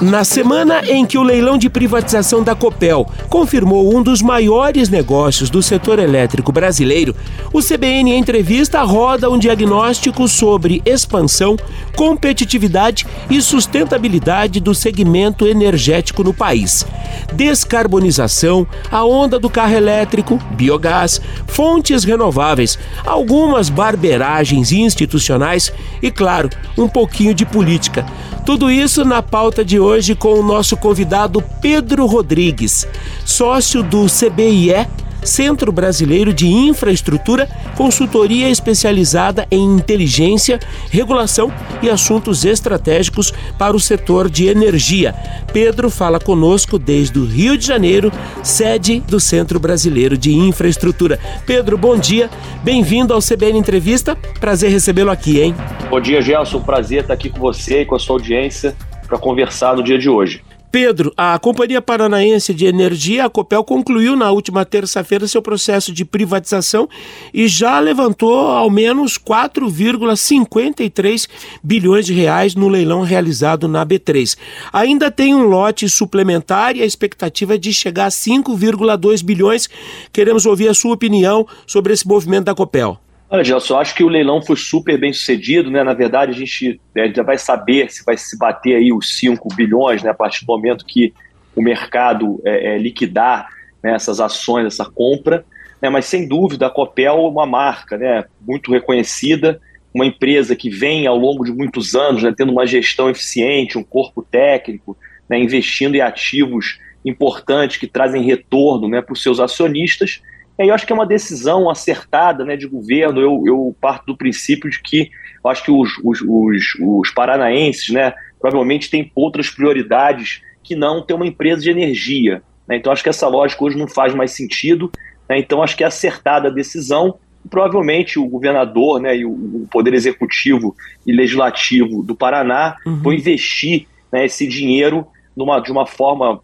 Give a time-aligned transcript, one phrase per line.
[0.00, 5.48] Na semana em que o leilão de privatização da Copel confirmou um dos maiores negócios
[5.48, 7.14] do setor elétrico brasileiro,
[7.52, 11.56] o CBN entrevista roda um diagnóstico sobre expansão,
[11.96, 16.84] competitividade e sustentabilidade do segmento energético no país.
[17.32, 25.72] Descarbonização, a onda do carro elétrico, biogás, fontes renováveis, algumas barberagens institucionais
[26.02, 28.04] e, claro, um pouquinho de política.
[28.44, 32.88] Tudo isso na pauta de hoje com o nosso convidado Pedro Rodrigues,
[33.26, 34.86] sócio do CBIE,
[35.22, 40.58] Centro Brasileiro de Infraestrutura, consultoria especializada em inteligência,
[40.90, 41.52] regulação
[41.82, 45.14] e assuntos estratégicos para o setor de energia.
[45.52, 48.10] Pedro fala conosco desde o Rio de Janeiro,
[48.42, 51.18] sede do Centro Brasileiro de Infraestrutura.
[51.46, 52.30] Pedro, bom dia,
[52.62, 54.16] bem-vindo ao CBN Entrevista.
[54.40, 55.54] Prazer recebê-lo aqui, hein?
[55.90, 56.60] Bom dia, Gelson.
[56.60, 58.74] Prazer estar aqui com você e com a sua audiência
[59.14, 60.42] para conversar no dia de hoje.
[60.72, 66.04] Pedro, a Companhia Paranaense de Energia, a Copel, concluiu na última terça-feira seu processo de
[66.04, 66.88] privatização
[67.32, 71.28] e já levantou ao menos 4,53
[71.62, 74.36] bilhões de reais no leilão realizado na B3.
[74.72, 79.68] Ainda tem um lote suplementar e a expectativa é de chegar a 5,2 bilhões.
[80.12, 82.98] Queremos ouvir a sua opinião sobre esse movimento da Copel.
[83.28, 85.82] Olha, Gelson, eu acho que o leilão foi super bem sucedido, né?
[85.82, 89.48] Na verdade, a gente né, já vai saber se vai se bater aí os 5
[89.54, 90.10] bilhões, né?
[90.10, 91.12] A partir do momento que
[91.56, 93.48] o mercado é, é, liquidar
[93.82, 95.44] né, essas ações, essa compra.
[95.80, 95.88] Né?
[95.88, 98.24] Mas sem dúvida, a Copel é uma marca, né?
[98.46, 99.60] Muito reconhecida,
[99.94, 103.84] uma empresa que vem ao longo de muitos anos, né, tendo uma gestão eficiente, um
[103.84, 104.96] corpo técnico,
[105.28, 110.20] né, investindo em ativos importantes que trazem retorno né, para os seus acionistas
[110.56, 113.20] é, eu acho que é uma decisão acertada né, de governo.
[113.20, 115.10] Eu, eu parto do princípio de que
[115.44, 121.02] eu acho que os, os, os, os paranaenses né, provavelmente têm outras prioridades que não
[121.02, 122.42] ter uma empresa de energia.
[122.68, 122.76] Né?
[122.76, 124.90] Então, acho que essa lógica hoje não faz mais sentido.
[125.28, 125.38] Né?
[125.38, 127.18] Então, acho que é acertada a decisão.
[127.50, 130.74] Provavelmente o governador né, e o, Poder Executivo
[131.06, 133.02] e Legislativo do Paraná uhum.
[133.02, 135.06] vão investir né, esse dinheiro
[135.36, 136.40] numa, de uma forma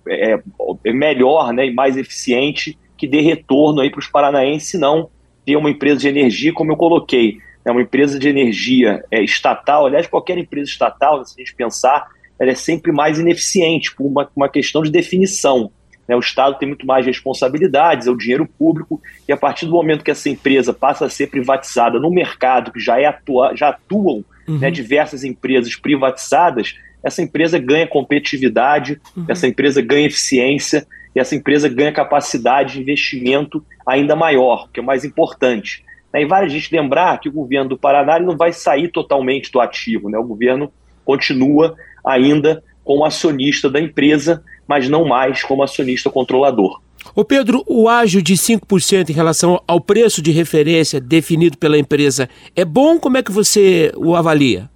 [0.85, 5.09] é melhor né, e mais eficiente que dê retorno aí para os paranaenses, não
[5.47, 9.87] ter uma empresa de energia, como eu coloquei, né, uma empresa de energia é, estatal,
[9.87, 12.07] aliás, qualquer empresa estatal, se a gente pensar,
[12.39, 15.71] ela é sempre mais ineficiente por uma, uma questão de definição.
[16.07, 16.15] Né?
[16.15, 20.05] O Estado tem muito mais responsabilidades, é o dinheiro público, e a partir do momento
[20.05, 24.19] que essa empresa passa a ser privatizada no mercado, que já, é atua, já atuam
[24.19, 24.59] né, uhum.
[24.59, 29.25] né, diversas empresas privatizadas, essa empresa ganha competitividade, uhum.
[29.27, 34.83] essa empresa ganha eficiência, e essa empresa ganha capacidade de investimento ainda maior, que é
[34.83, 35.85] o mais importante.
[36.13, 39.61] E vale a gente lembrar que o governo do Paraná não vai sair totalmente do
[39.61, 40.19] ativo, né?
[40.19, 40.73] o governo
[41.05, 46.81] continua ainda como acionista da empresa, mas não mais como acionista controlador.
[47.15, 52.29] Ô Pedro, o ágio de 5% em relação ao preço de referência definido pela empresa
[52.55, 52.99] é bom?
[52.99, 54.69] Como é que você o avalia?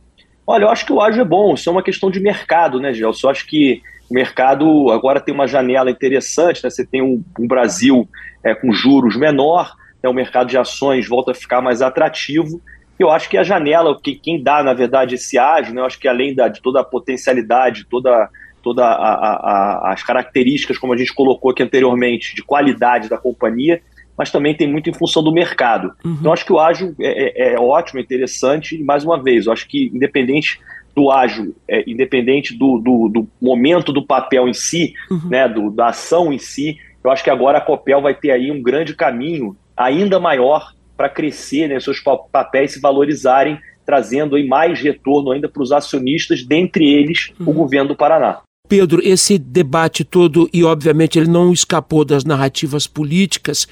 [0.47, 2.93] Olha, eu acho que o ágio é bom, isso é uma questão de mercado, né,
[2.93, 3.27] Gelson?
[3.27, 6.71] Eu acho que o mercado agora tem uma janela interessante, né?
[6.71, 8.09] você tem um, um Brasil
[8.43, 10.09] é, com juros menor, né?
[10.09, 12.61] o mercado de ações volta a ficar mais atrativo.
[12.99, 15.81] Eu acho que a janela, que quem dá, na verdade, esse ágio, né?
[15.81, 18.29] eu acho que além da, de toda a potencialidade, toda,
[18.63, 23.81] toda a, a, as características, como a gente colocou aqui anteriormente, de qualidade da companhia,
[24.17, 25.93] mas também tem muito em função do mercado.
[26.05, 26.17] Uhum.
[26.21, 29.47] Então, acho que o ágio é, é, é ótimo, é interessante, e mais uma vez,
[29.47, 30.61] eu acho que independente
[30.94, 35.28] do ágil, é, independente do, do, do, momento do papel em si, uhum.
[35.28, 38.50] né, do, da ação em si, eu acho que agora a Copel vai ter aí
[38.50, 42.00] um grande caminho ainda maior para crescer, né, seus
[42.31, 47.50] papéis se valorizarem, trazendo aí mais retorno ainda para os acionistas, dentre eles uhum.
[47.50, 48.41] o governo do Paraná.
[48.66, 53.69] Pedro, esse debate todo, e obviamente ele não escapou das narrativas políticas,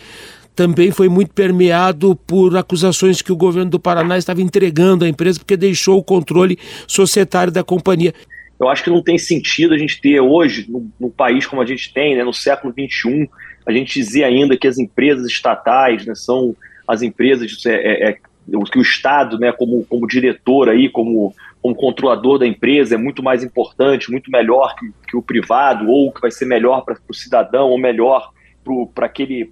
[0.55, 5.39] também foi muito permeado por acusações que o governo do Paraná estava entregando à empresa
[5.39, 8.13] porque deixou o controle societário da companhia.
[8.61, 10.69] Eu acho que não tem sentido a gente ter hoje,
[11.01, 13.29] no país como a gente tem, né, no século XXI,
[13.67, 16.55] a gente dizer ainda que as empresas estatais né, são
[16.87, 21.75] as empresas é, é, é, que o Estado, né, como, como diretor aí, como, como
[21.75, 26.21] controlador da empresa, é muito mais importante, muito melhor que, que o privado, ou que
[26.21, 28.31] vai ser melhor para o cidadão, ou melhor
[28.95, 29.49] para aquele,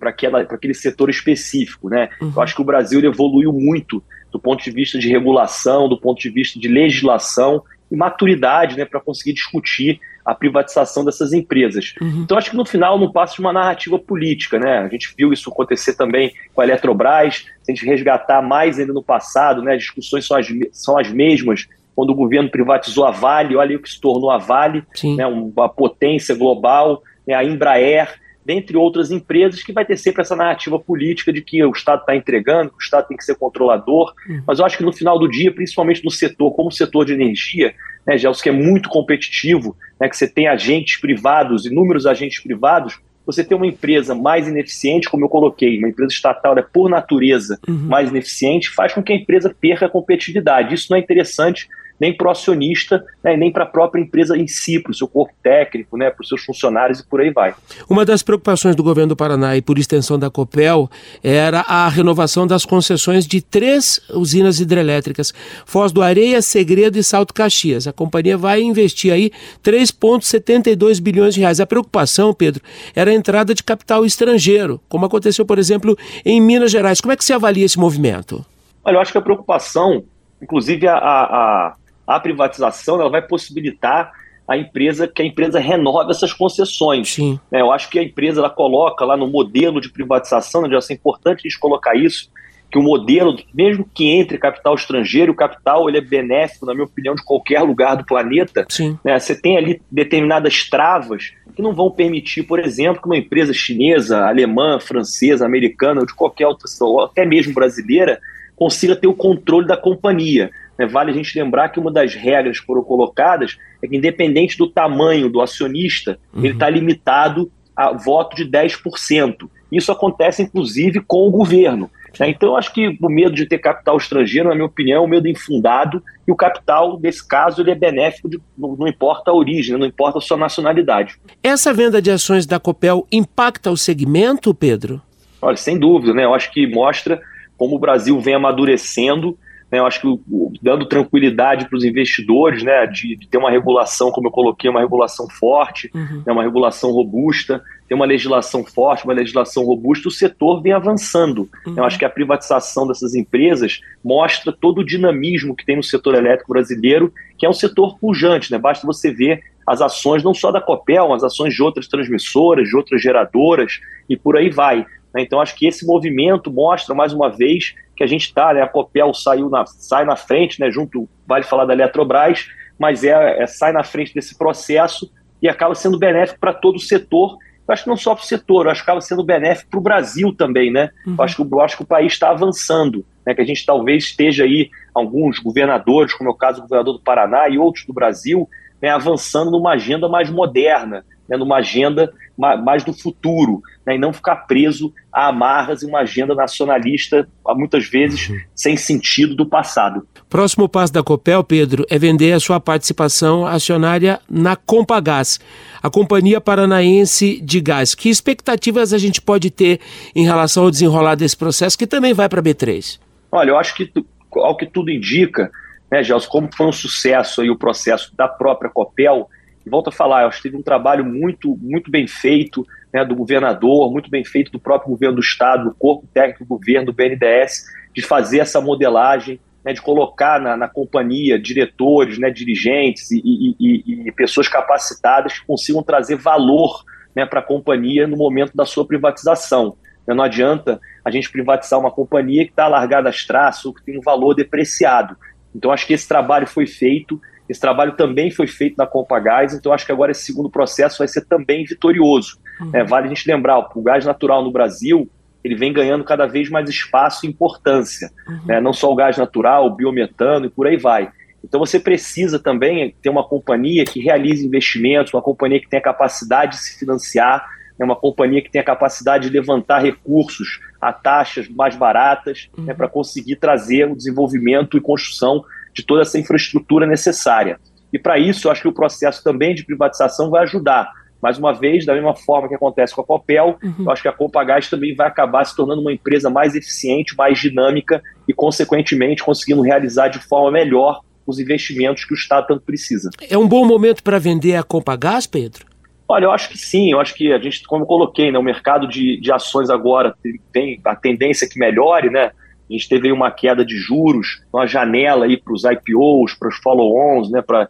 [0.48, 1.88] aquele setor específico.
[1.88, 2.08] Né?
[2.20, 2.32] Uhum.
[2.34, 4.02] Eu acho que o Brasil evoluiu muito
[4.32, 8.84] do ponto de vista de regulação, do ponto de vista de legislação e maturidade né,
[8.84, 11.94] para conseguir discutir a privatização dessas empresas.
[12.00, 12.22] Uhum.
[12.22, 14.78] Então, acho que no final não passa de uma narrativa política, né?
[14.78, 18.92] A gente viu isso acontecer também com a Eletrobras, se a gente resgatar mais ainda
[18.92, 19.74] no passado, né?
[19.74, 23.82] As discussões são as, são as mesmas quando o governo privatizou a Vale, olha o
[23.82, 24.84] que se tornou a Vale,
[25.16, 25.26] né?
[25.26, 27.34] uma potência global, né?
[27.34, 28.08] a Embraer,
[28.50, 32.16] dentre outras empresas, que vai ter sempre essa narrativa política de que o Estado está
[32.16, 34.12] entregando, que o Estado tem que ser controlador.
[34.28, 34.42] Uhum.
[34.44, 37.12] Mas eu acho que no final do dia, principalmente no setor, como o setor de
[37.12, 37.72] energia,
[38.04, 42.98] né, Gelson, que é muito competitivo, né, que você tem agentes privados, inúmeros agentes privados,
[43.24, 47.56] você tem uma empresa mais ineficiente, como eu coloquei, uma empresa estatal é por natureza
[47.68, 47.86] uhum.
[47.86, 50.74] mais ineficiente, faz com que a empresa perca a competitividade.
[50.74, 51.68] Isso não é interessante
[52.00, 55.06] nem para o acionista, né, nem para a própria empresa em si, para o seu
[55.06, 57.54] corpo técnico, né, para os seus funcionários e por aí vai.
[57.88, 60.88] Uma das preocupações do governo do Paraná e por extensão da Copel
[61.22, 65.32] era a renovação das concessões de três usinas hidrelétricas,
[65.66, 67.86] Foz do Areia, Segredo e Salto Caxias.
[67.86, 69.30] A companhia vai investir aí
[69.62, 71.60] 3,72 bilhões de reais.
[71.60, 72.62] A preocupação, Pedro,
[72.94, 77.00] era a entrada de capital estrangeiro, como aconteceu, por exemplo, em Minas Gerais.
[77.00, 78.44] Como é que você avalia esse movimento?
[78.84, 80.04] Olha, eu acho que a preocupação,
[80.40, 81.74] inclusive a, a,
[82.10, 84.12] a privatização ela vai possibilitar
[84.48, 87.12] a empresa que a empresa renove essas concessões.
[87.14, 87.38] Sim.
[87.52, 90.92] É, eu acho que a empresa ela coloca lá no modelo de privatização, né, é
[90.92, 92.28] importante a gente colocar isso,
[92.68, 96.84] que o modelo, mesmo que entre capital estrangeiro, o capital ele é benéfico, na minha
[96.84, 98.66] opinião, de qualquer lugar do planeta.
[98.68, 98.98] Sim.
[99.04, 103.52] Né, você tem ali determinadas travas que não vão permitir, por exemplo, que uma empresa
[103.52, 108.20] chinesa, alemã, francesa, americana ou de qualquer outra, ou até mesmo brasileira,
[108.56, 110.50] consiga ter o controle da companhia.
[110.80, 114.56] Né, vale a gente lembrar que uma das regras que foram colocadas é que, independente
[114.56, 116.42] do tamanho do acionista, uhum.
[116.42, 119.46] ele está limitado a voto de 10%.
[119.70, 121.90] Isso acontece, inclusive, com o governo.
[122.18, 122.30] Né?
[122.30, 125.10] Então, eu acho que o medo de ter capital estrangeiro, na minha opinião, é um
[125.10, 129.34] medo infundado, e o capital, nesse caso, ele é benéfico, de, não, não, importa a
[129.34, 131.20] origem, não importa a sua nacionalidade.
[131.42, 135.02] Essa venda de ações da Copel impacta o segmento, Pedro?
[135.42, 136.24] Olha, sem dúvida, né?
[136.24, 137.20] Eu acho que mostra
[137.58, 139.36] como o Brasil vem amadurecendo
[139.70, 140.20] né, eu acho que
[140.60, 144.80] dando tranquilidade para os investidores, né, de, de, ter uma regulação, como eu coloquei, uma
[144.80, 146.22] regulação forte, uhum.
[146.26, 151.48] né, uma regulação robusta, ter uma legislação forte, uma legislação robusta, o setor vem avançando.
[151.66, 151.74] Uhum.
[151.76, 156.14] Eu acho que a privatização dessas empresas mostra todo o dinamismo que tem no setor
[156.14, 158.50] elétrico brasileiro, que é um setor pujante.
[158.50, 158.58] Né?
[158.58, 162.76] Basta você ver as ações não só da Copel, mas ações de outras transmissoras, de
[162.76, 164.84] outras geradoras e por aí vai.
[165.14, 165.22] Né?
[165.22, 168.62] Então, acho que esse movimento mostra, mais uma vez, que a gente está, né?
[168.62, 170.70] A Copel saiu na, sai na frente, né?
[170.70, 172.48] Junto, vale falar da Eletrobras,
[172.78, 175.10] mas é, é sai na frente desse processo
[175.42, 177.36] e acaba sendo benéfico para todo o setor.
[177.68, 179.78] Eu acho que não só para o setor, eu acho que acaba sendo benéfico para
[179.78, 180.90] o Brasil também, né?
[181.06, 181.14] Uhum.
[181.18, 183.34] Eu, acho que, eu acho que o país está avançando, né?
[183.34, 187.02] Que a gente talvez esteja aí, alguns governadores, como é o caso do governador do
[187.02, 188.48] Paraná e outros do Brasil,
[188.80, 194.12] né, avançando numa agenda mais moderna, né, numa agenda mais do futuro, né, e não
[194.12, 198.38] ficar preso a amarras e uma agenda nacionalista, muitas vezes uhum.
[198.54, 200.06] sem sentido do passado.
[200.28, 205.38] Próximo passo da Copel, Pedro, é vender a sua participação acionária na Compagás,
[205.82, 207.94] a Companhia Paranaense de Gás.
[207.94, 209.80] Que expectativas a gente pode ter
[210.14, 212.98] em relação ao desenrolar desse processo, que também vai para a B3?
[213.32, 213.92] Olha, eu acho que,
[214.36, 215.50] ao que tudo indica,
[215.90, 219.28] né, Gelson, como foi um sucesso aí o processo da própria Copel,
[219.70, 223.14] volto a falar, eu acho que teve um trabalho muito, muito bem feito né, do
[223.14, 226.92] governador, muito bem feito do próprio governo do Estado, do corpo técnico do governo, do
[226.92, 227.64] BNDES,
[227.94, 234.06] de fazer essa modelagem, né, de colocar na, na, companhia diretores, né, dirigentes e, e,
[234.08, 238.86] e, pessoas capacitadas que consigam trazer valor né, para a companhia no momento da sua
[238.86, 239.76] privatização.
[240.06, 243.96] Não adianta a gente privatizar uma companhia que está largada às traças ou que tem
[243.96, 245.16] um valor depreciado.
[245.54, 249.72] Então, acho que esse trabalho foi feito esse trabalho também foi feito na Compagás, então
[249.72, 252.38] acho que agora esse segundo processo vai ser também vitorioso.
[252.60, 252.70] Uhum.
[252.72, 255.10] É, vale a gente lembrar, o gás natural no Brasil
[255.42, 258.08] ele vem ganhando cada vez mais espaço e importância.
[258.28, 258.40] Uhum.
[258.46, 258.60] Né?
[258.60, 261.10] Não só o gás natural, o biometano e por aí vai.
[261.42, 266.52] Então você precisa também ter uma companhia que realize investimentos, uma companhia que tenha capacidade
[266.52, 267.84] de se financiar, né?
[267.84, 272.58] uma companhia que tenha capacidade de levantar recursos a taxas mais baratas né?
[272.58, 272.64] uhum.
[272.66, 272.74] né?
[272.74, 275.42] para conseguir trazer o desenvolvimento e construção
[275.80, 277.58] de toda essa infraestrutura necessária.
[277.92, 280.88] E para isso, eu acho que o processo também de privatização vai ajudar.
[281.22, 283.84] Mais uma vez, da mesma forma que acontece com a Copel, uhum.
[283.84, 287.38] eu acho que a Compagás também vai acabar se tornando uma empresa mais eficiente, mais
[287.38, 293.10] dinâmica e, consequentemente, conseguindo realizar de forma melhor os investimentos que o Estado tanto precisa.
[293.28, 295.66] É um bom momento para vender a Compagás, Pedro?
[296.08, 296.90] Olha, eu acho que sim.
[296.90, 300.14] Eu acho que a gente, como eu coloquei, né, o mercado de, de ações agora
[300.52, 302.30] tem a tendência que melhore, né?
[302.70, 306.56] A gente teve uma queda de juros, uma janela aí para os IPOs, para os
[306.58, 307.68] follow-ons, né, para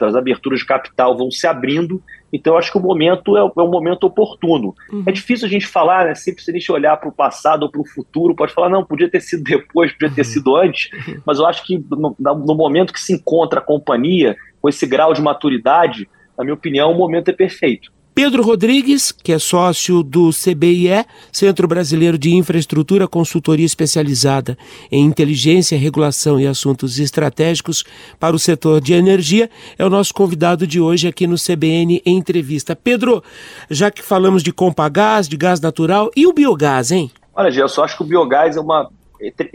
[0.00, 2.02] as aberturas de capital vão se abrindo,
[2.32, 4.74] então eu acho que o momento é, é um momento oportuno.
[4.92, 5.04] Uhum.
[5.06, 6.14] É difícil a gente falar, né?
[6.14, 8.84] Sempre se a gente olhar para o passado ou para o futuro, pode falar, não,
[8.84, 10.24] podia ter sido depois, podia ter uhum.
[10.24, 10.90] sido antes,
[11.24, 15.12] mas eu acho que no, no momento que se encontra a companhia, com esse grau
[15.12, 17.90] de maturidade, na minha opinião, o momento é perfeito.
[18.14, 24.58] Pedro Rodrigues, que é sócio do CBIE, Centro Brasileiro de Infraestrutura, consultoria especializada
[24.90, 27.84] em inteligência, regulação e assuntos estratégicos
[28.18, 29.48] para o setor de energia,
[29.78, 32.74] é o nosso convidado de hoje aqui no CBN em entrevista.
[32.74, 33.22] Pedro,
[33.70, 37.10] já que falamos de Compagás, de gás natural e o biogás, hein?
[37.34, 38.90] Olha, Gê, eu só acho que o biogás é uma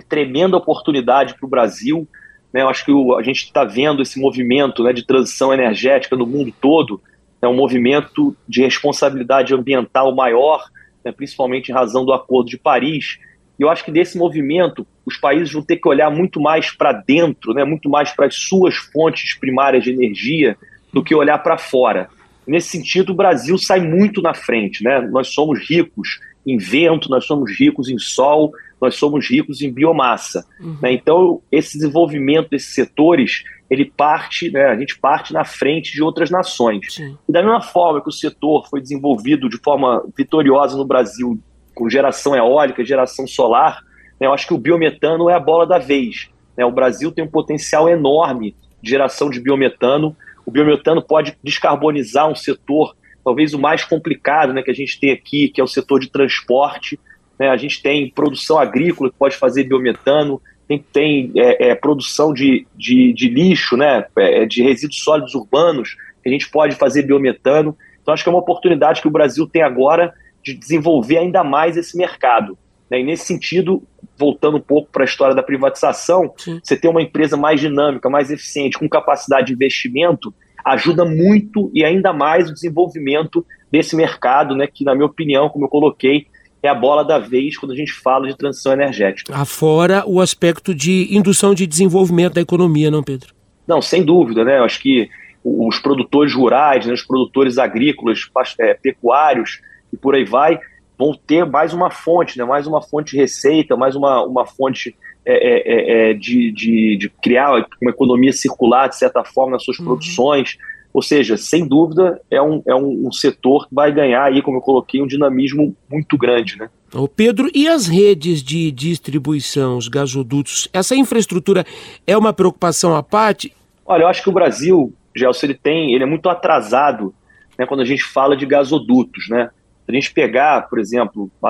[0.08, 2.08] tremenda oportunidade para o Brasil.
[2.54, 2.62] Né?
[2.62, 6.26] Eu acho que o, a gente está vendo esse movimento né, de transição energética no
[6.26, 7.02] mundo todo
[7.42, 10.66] é um movimento de responsabilidade ambiental maior,
[11.04, 13.20] né, principalmente em razão do Acordo de Paris.
[13.60, 16.92] E eu acho que desse movimento os países vão ter que olhar muito mais para
[16.92, 20.58] dentro, né, muito mais para as suas fontes primárias de energia,
[20.92, 22.10] do que olhar para fora.
[22.48, 24.84] Nesse sentido, o Brasil sai muito na frente.
[24.84, 25.02] Né?
[25.02, 30.46] Nós somos ricos em vento, nós somos ricos em sol, nós somos ricos em biomassa.
[30.60, 30.78] Uhum.
[30.82, 30.94] Né?
[30.94, 33.44] Então, esse desenvolvimento desses setores
[33.76, 36.94] ele parte, né, a gente parte na frente de outras nações.
[36.94, 37.18] Sim.
[37.28, 41.40] E da mesma forma que o setor foi desenvolvido de forma vitoriosa no Brasil,
[41.74, 43.82] com geração eólica, geração solar,
[44.20, 46.30] né, eu acho que o biometano é a bola da vez.
[46.58, 46.66] Né?
[46.66, 50.16] O Brasil tem um potencial enorme de geração de biometano.
[50.46, 55.12] O biometano pode descarbonizar um setor, talvez o mais complicado né, que a gente tem
[55.12, 57.00] aqui, que é o setor de transporte.
[57.38, 57.50] Né?
[57.50, 62.66] A gente tem produção agrícola que pode fazer biometano, tem, tem é, é, produção de,
[62.76, 67.78] de, de, lixo, né, é, de resíduos sólidos urbanos, que a gente pode fazer biometano.
[68.02, 71.78] Então, acho que é uma oportunidade que o Brasil tem agora de desenvolver ainda mais
[71.78, 72.58] esse mercado.
[72.90, 73.00] Né?
[73.00, 73.84] E nesse sentido,
[74.18, 76.60] voltando um pouco para a história da privatização, Sim.
[76.64, 81.84] você ter uma empresa mais dinâmica, mais eficiente, com capacidade de investimento, ajuda muito e
[81.84, 86.28] ainda mais o desenvolvimento desse mercado, né, que, na minha opinião, como eu coloquei,
[86.66, 89.36] é a bola da vez quando a gente fala de transição energética.
[89.36, 93.34] Afora o aspecto de indução de desenvolvimento da economia, não, Pedro?
[93.68, 94.60] Não, sem dúvida, né?
[94.60, 95.10] Eu acho que
[95.44, 98.20] os produtores rurais, né, os produtores agrícolas,
[98.60, 99.62] é, pecuários
[99.94, 100.60] e por aí vai,
[100.98, 102.44] vão ter mais uma fonte, né?
[102.44, 104.96] mais uma fonte de receita, mais uma, uma fonte
[105.26, 109.64] é, é, é, é de, de, de, criar uma economia circular, de certa forma, nas
[109.64, 109.86] suas uhum.
[109.86, 110.58] produções.
[110.96, 114.60] Ou seja, sem dúvida, é um, é um, um, setor que vai ganhar aí, como
[114.60, 116.70] eu coloquei, um dinamismo muito grande, né?
[116.94, 121.66] Ô Pedro, e as redes de distribuição, os gasodutos, essa infraestrutura
[122.08, 123.52] é uma preocupação à parte?
[123.86, 127.14] Olha, eu acho que o Brasil, Gelson, ele tem, ele é muito atrasado
[127.60, 129.50] né, quando a gente fala de gasodutos, né?
[129.86, 131.50] Se a gente pegar, por exemplo, a,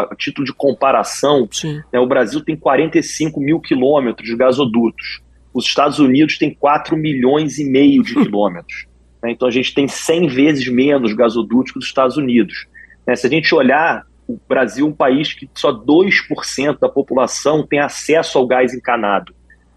[0.00, 1.48] a título de comparação,
[1.92, 5.20] né, o Brasil tem 45 mil quilômetros de gasodutos.
[5.52, 8.86] Os Estados Unidos têm 4 milhões e meio de quilômetros.
[9.22, 9.32] Né?
[9.32, 12.66] Então a gente tem 100 vezes menos gasodutos que os Estados Unidos.
[13.06, 13.16] Né?
[13.16, 17.80] Se a gente olhar, o Brasil é um país que só 2% da população tem
[17.80, 19.34] acesso ao gás encanado.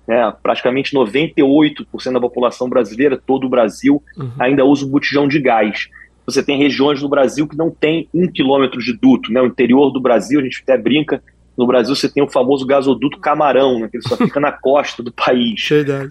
[0.07, 0.33] Né?
[0.41, 4.31] Praticamente 98% da população brasileira, todo o Brasil, uhum.
[4.39, 5.89] ainda usa o botijão de gás.
[6.25, 9.31] Você tem regiões no Brasil que não tem um quilômetro de duto.
[9.31, 9.41] Né?
[9.41, 11.21] O interior do Brasil, a gente até brinca,
[11.57, 15.03] no Brasil você tem o famoso gasoduto Camarão, né, que ele só fica na costa
[15.03, 15.61] do país.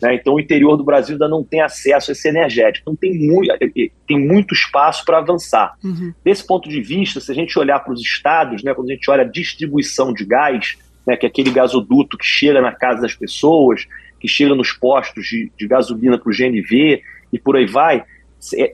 [0.00, 2.82] Né, então o interior do Brasil ainda não tem acesso a esse energético.
[2.90, 3.52] Então tem muito,
[4.06, 5.74] tem muito espaço para avançar.
[5.82, 6.12] Uhum.
[6.24, 9.10] Desse ponto de vista, se a gente olhar para os estados, né, quando a gente
[9.10, 13.14] olha a distribuição de gás, né, que é aquele gasoduto que chega na casa das
[13.14, 13.86] pessoas,
[14.20, 18.04] que chega nos postos de, de gasolina para o GNV e por aí vai, é,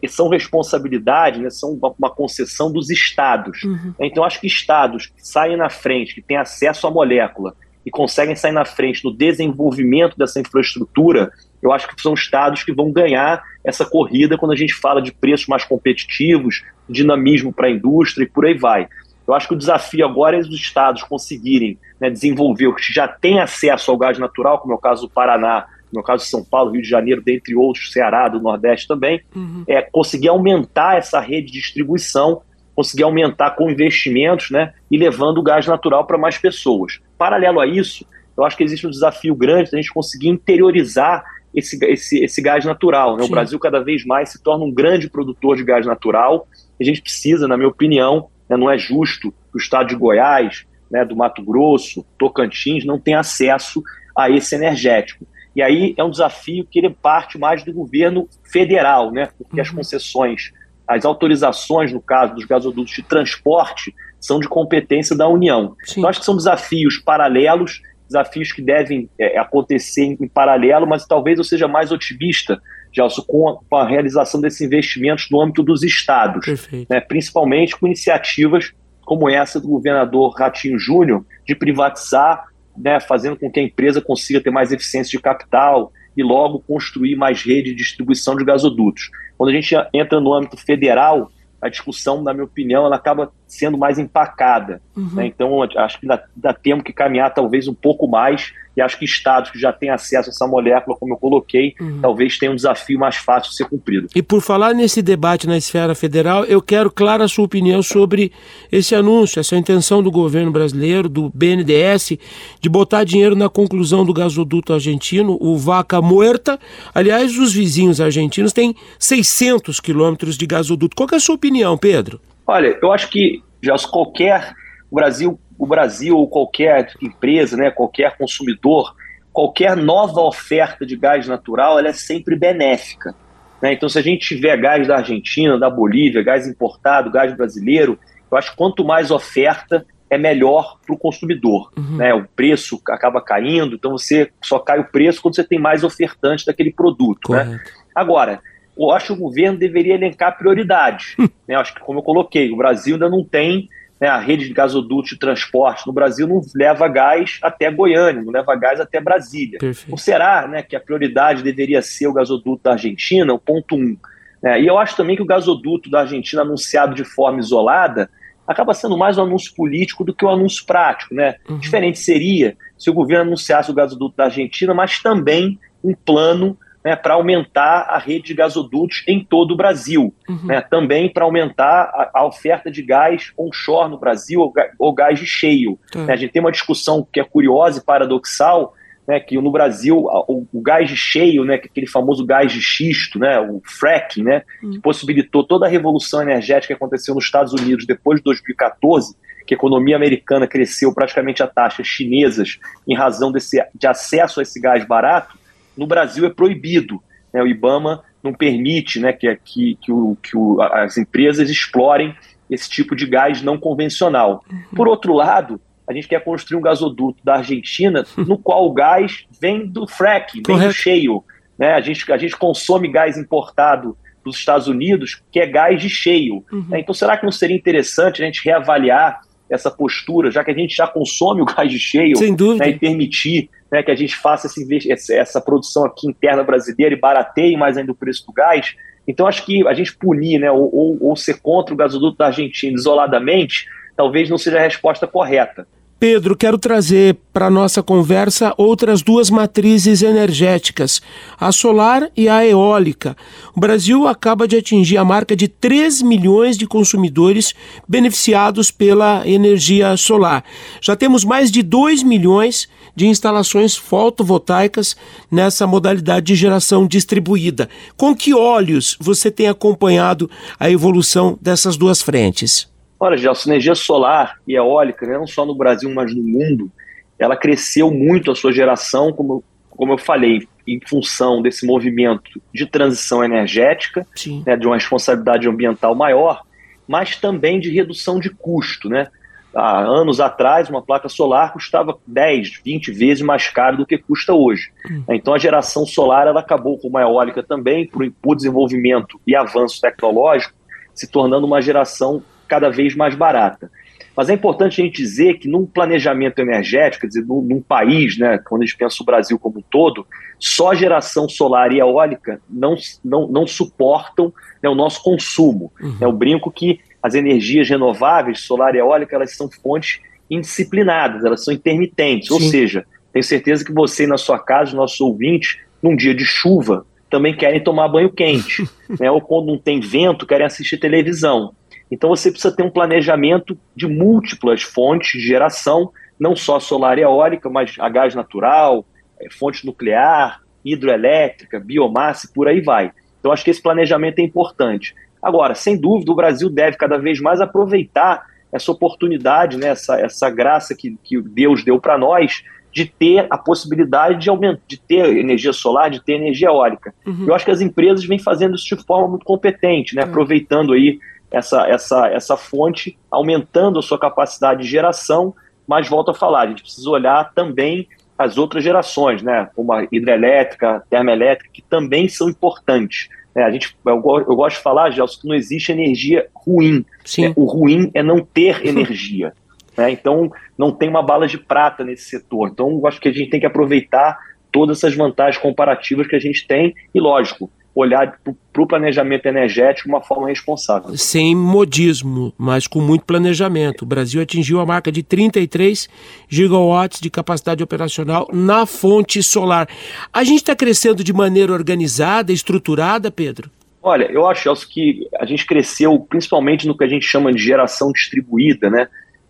[0.09, 3.63] são responsabilidade, né, são uma, uma concessão dos estados.
[3.63, 3.95] Uhum.
[4.01, 8.35] Então, acho que estados que saem na frente, que têm acesso à molécula e conseguem
[8.35, 11.31] sair na frente no desenvolvimento dessa infraestrutura,
[11.63, 15.13] eu acho que são estados que vão ganhar essa corrida quando a gente fala de
[15.13, 18.89] preços mais competitivos, dinamismo para a indústria e por aí vai.
[19.27, 23.07] Eu acho que o desafio agora é os estados conseguirem né, desenvolver o que já
[23.07, 26.45] tem acesso ao gás natural, como é o caso do Paraná, no caso de São
[26.45, 29.65] Paulo, Rio de Janeiro, dentre outros, Ceará, do Nordeste também, uhum.
[29.67, 32.43] é conseguir aumentar essa rede de distribuição,
[32.75, 37.01] conseguir aumentar com investimentos, né, e levando o gás natural para mais pessoas.
[37.17, 41.77] Paralelo a isso, eu acho que existe um desafio grande da gente conseguir interiorizar esse,
[41.87, 43.17] esse, esse gás natural.
[43.17, 43.25] Né?
[43.25, 46.47] O Brasil cada vez mais se torna um grande produtor de gás natural.
[46.81, 50.65] A gente precisa, na minha opinião, né, não é justo que o estado de Goiás,
[50.91, 53.83] né, do Mato Grosso, Tocantins, não tenha acesso
[54.17, 55.27] a esse energético.
[55.59, 59.29] E aí é um desafio que ele parte mais do governo federal, né?
[59.37, 59.63] Porque uhum.
[59.63, 60.53] as concessões,
[60.87, 65.75] as autorizações, no caso dos gasodutos de transporte, são de competência da União.
[65.83, 65.99] Sim.
[65.99, 71.05] Então, acho que são desafios paralelos, desafios que devem é, acontecer em, em, paralelo, mas
[71.05, 72.63] talvez eu seja mais otimista
[72.93, 76.47] Gelson, com a, com a realização desses investimentos no âmbito dos estados,
[76.89, 78.73] né, principalmente com iniciativas
[79.05, 82.45] como essa do governador Ratinho Júnior, de privatizar,
[82.79, 87.17] né, fazendo com que a empresa consiga ter mais eficiência de capital e logo construir
[87.17, 89.11] mais rede de distribuição de gasodutos.
[89.37, 91.31] Quando a gente entra no âmbito federal,
[91.61, 94.81] a discussão, na minha opinião, ela acaba sendo mais empacada.
[94.95, 95.11] Uhum.
[95.15, 95.27] Né?
[95.27, 99.05] Então, acho que ainda, ainda temos que caminhar talvez um pouco mais e acho que
[99.05, 101.99] estados que já têm acesso a essa molécula, como eu coloquei, uhum.
[102.01, 104.07] talvez tenham um desafio mais fácil de ser cumprido.
[104.15, 108.31] E por falar nesse debate na esfera federal, eu quero, claro, a sua opinião sobre
[108.71, 112.19] esse anúncio, essa intenção do governo brasileiro, do BNDES,
[112.61, 116.57] de botar dinheiro na conclusão do gasoduto argentino, o Vaca Muerta.
[116.95, 120.95] Aliás, os vizinhos argentinos têm 600 quilômetros de gasoduto.
[120.95, 122.21] Qual é a sua opinião, Pedro?
[122.49, 124.55] Olha, eu acho que já qualquer
[124.91, 128.95] o Brasil o Brasil ou qualquer empresa, né, qualquer consumidor,
[129.33, 133.15] qualquer nova oferta de gás natural, ela é sempre benéfica.
[133.61, 133.73] Né?
[133.73, 137.99] Então, se a gente tiver gás da Argentina, da Bolívia, gás importado, gás brasileiro,
[138.31, 141.71] eu acho que quanto mais oferta, é melhor para o consumidor.
[141.77, 141.97] Uhum.
[141.97, 142.15] Né?
[142.15, 146.47] O preço acaba caindo, então você só cai o preço quando você tem mais ofertantes
[146.47, 147.33] daquele produto.
[147.33, 147.61] Né?
[147.95, 148.41] Agora,
[148.79, 151.17] eu acho que o governo deveria elencar prioridades.
[151.47, 151.57] né?
[151.57, 153.69] Acho que, como eu coloquei, o Brasil ainda não tem
[154.01, 158.33] né, a rede de gasodutos de transporte no Brasil não leva gás até Goiânia, não
[158.33, 159.59] leva gás até Brasília.
[159.59, 159.91] Perfeito.
[159.91, 163.97] Ou será né, que a prioridade deveria ser o gasoduto da Argentina, o ponto um?
[164.43, 164.61] Né?
[164.61, 168.09] E eu acho também que o gasoduto da Argentina anunciado de forma isolada
[168.47, 171.15] acaba sendo mais um anúncio político do que um anúncio prático.
[171.15, 171.35] Né?
[171.49, 171.59] Uhum.
[171.59, 176.95] Diferente seria se o governo anunciasse o gasoduto da Argentina, mas também um plano né,
[176.97, 180.47] para aumentar a rede de gasodutos em todo o Brasil, uhum.
[180.47, 185.19] né, também para aumentar a, a, oferta de gás onshore no Brasil ou, ou gás
[185.19, 185.79] de cheio.
[185.95, 186.05] Uhum.
[186.05, 188.75] Né, a gente tem uma discussão que é curiosa e paradoxal,
[189.09, 193.19] né, que no Brasil o, o, gás de cheio, né, aquele famoso gás de xisto,
[193.19, 194.73] né, o fracking, né, uhum.
[194.73, 199.17] que possibilitou toda a revolução energética que aconteceu nos Estados Unidos depois de 2014,
[199.47, 204.43] que a economia americana cresceu praticamente a taxas chinesas em razão desse, de acesso a
[204.43, 205.38] esse gás barato,
[205.79, 207.01] no Brasil é proibido.
[207.33, 207.41] Né?
[207.41, 212.15] O IBAMA não permite né, que, que, que, o, que o, as empresas explorem
[212.51, 214.45] esse tipo de gás não convencional.
[214.51, 214.63] Uhum.
[214.75, 219.25] Por outro lado, a gente quer construir um gasoduto da Argentina no qual o gás
[219.41, 221.23] vem do fracking, vem do cheio.
[221.57, 221.73] Né?
[221.75, 226.45] A, gente, a gente consome gás importado dos Estados Unidos, que é gás de cheio.
[226.51, 226.67] Uhum.
[226.73, 230.75] Então, será que não seria interessante a gente reavaliar essa postura, já que a gente
[230.75, 232.17] já consome o gás de cheio
[232.59, 236.99] né, e permitir né, que a gente faça esse, essa produção aqui interna brasileira e
[236.99, 238.75] barateie mais ainda o preço do gás.
[239.07, 242.27] Então, acho que a gente punir né, ou, ou, ou ser contra o gasoduto da
[242.27, 245.67] Argentina isoladamente, talvez não seja a resposta correta.
[246.01, 251.03] Pedro, quero trazer para nossa conversa outras duas matrizes energéticas,
[251.41, 253.17] a solar e a eólica.
[253.53, 257.53] O Brasil acaba de atingir a marca de 3 milhões de consumidores
[257.89, 260.45] beneficiados pela energia solar.
[260.81, 264.97] Já temos mais de 2 milhões de instalações fotovoltaicas
[265.29, 267.69] nessa modalidade de geração distribuída.
[267.97, 270.31] Com que olhos você tem acompanhado
[270.61, 272.69] a evolução dessas duas frentes?
[273.01, 276.71] Olha, Gelson, a energia solar e eólica, né, não só no Brasil, mas no mundo,
[277.19, 282.67] ela cresceu muito a sua geração, como, como eu falei, em função desse movimento de
[282.67, 284.07] transição energética,
[284.45, 286.43] né, de uma responsabilidade ambiental maior,
[286.87, 288.89] mas também de redução de custo.
[288.89, 289.07] Né?
[289.55, 294.35] Há anos atrás, uma placa solar custava 10, 20 vezes mais caro do que custa
[294.35, 294.71] hoje.
[294.91, 295.05] Hum.
[295.11, 299.81] Então, a geração solar ela acabou com uma eólica também, por, por desenvolvimento e avanço
[299.81, 300.55] tecnológico,
[300.95, 303.71] se tornando uma geração cada vez mais barata.
[304.17, 308.19] Mas é importante a gente dizer que num planejamento energético, quer dizer, num, num, país,
[308.19, 310.05] né, quando a gente pensa o Brasil como um todo,
[310.41, 315.73] só geração solar e eólica não, não, não suportam né, o nosso consumo.
[315.81, 315.97] Uhum.
[316.01, 321.45] É o brinco que as energias renováveis, solar e eólica, elas são fontes indisciplinadas, elas
[321.45, 322.27] são intermitentes.
[322.27, 322.35] Sim.
[322.35, 326.25] Ou seja, tenho certeza que você na sua casa, os nossos ouvintes, num dia de
[326.25, 328.69] chuva, também querem tomar banho quente.
[328.99, 331.55] né, ou quando não tem vento, querem assistir televisão.
[331.91, 337.03] Então você precisa ter um planejamento de múltiplas fontes de geração, não só solar e
[337.03, 338.85] eólica, mas a gás natural,
[339.21, 342.93] é, fonte nuclear, hidroelétrica, biomassa e por aí vai.
[343.21, 344.95] Então acho que esse planejamento é importante.
[345.23, 350.31] Agora, sem dúvida, o Brasil deve cada vez mais aproveitar essa oportunidade, né, essa, essa
[350.31, 355.17] graça que, que Deus deu para nós de ter a possibilidade de aumentar, de ter
[355.17, 356.95] energia solar, de ter energia eólica.
[357.07, 357.27] Uhum.
[357.27, 360.09] Eu acho que as empresas vêm fazendo isso de forma muito competente, né, uhum.
[360.09, 360.99] aproveitando aí
[361.31, 365.35] essa, essa, essa fonte, aumentando a sua capacidade de geração,
[365.67, 367.89] mas volto a falar, a gente precisa olhar também
[368.19, 373.09] as outras gerações, né, como a hidrelétrica, a termoelétrica, que também são importantes.
[373.35, 373.45] Né?
[373.45, 376.85] A gente, eu, eu, gosto de falar, Gelson, que não existe energia ruim.
[377.19, 377.33] Né?
[377.37, 379.33] O ruim é não ter energia.
[379.77, 379.93] Né?
[379.93, 382.49] Então, não tem uma bala de prata nesse setor.
[382.49, 384.19] Então, eu acho que a gente tem que aproveitar
[384.51, 387.49] todas essas vantagens comparativas que a gente tem e, lógico,
[387.81, 388.19] olhar
[388.53, 390.97] para o planejamento energético de uma forma responsável.
[390.97, 393.83] Sem modismo, mas com muito planejamento.
[393.83, 395.89] O Brasil atingiu a marca de 33
[396.29, 399.69] gigawatts de capacidade operacional na fonte solar.
[400.13, 403.49] A gente está crescendo de maneira organizada, estruturada, Pedro?
[403.81, 407.41] Olha, eu acho, Celso, que a gente cresceu principalmente no que a gente chama de
[407.41, 408.89] geração distribuída, né?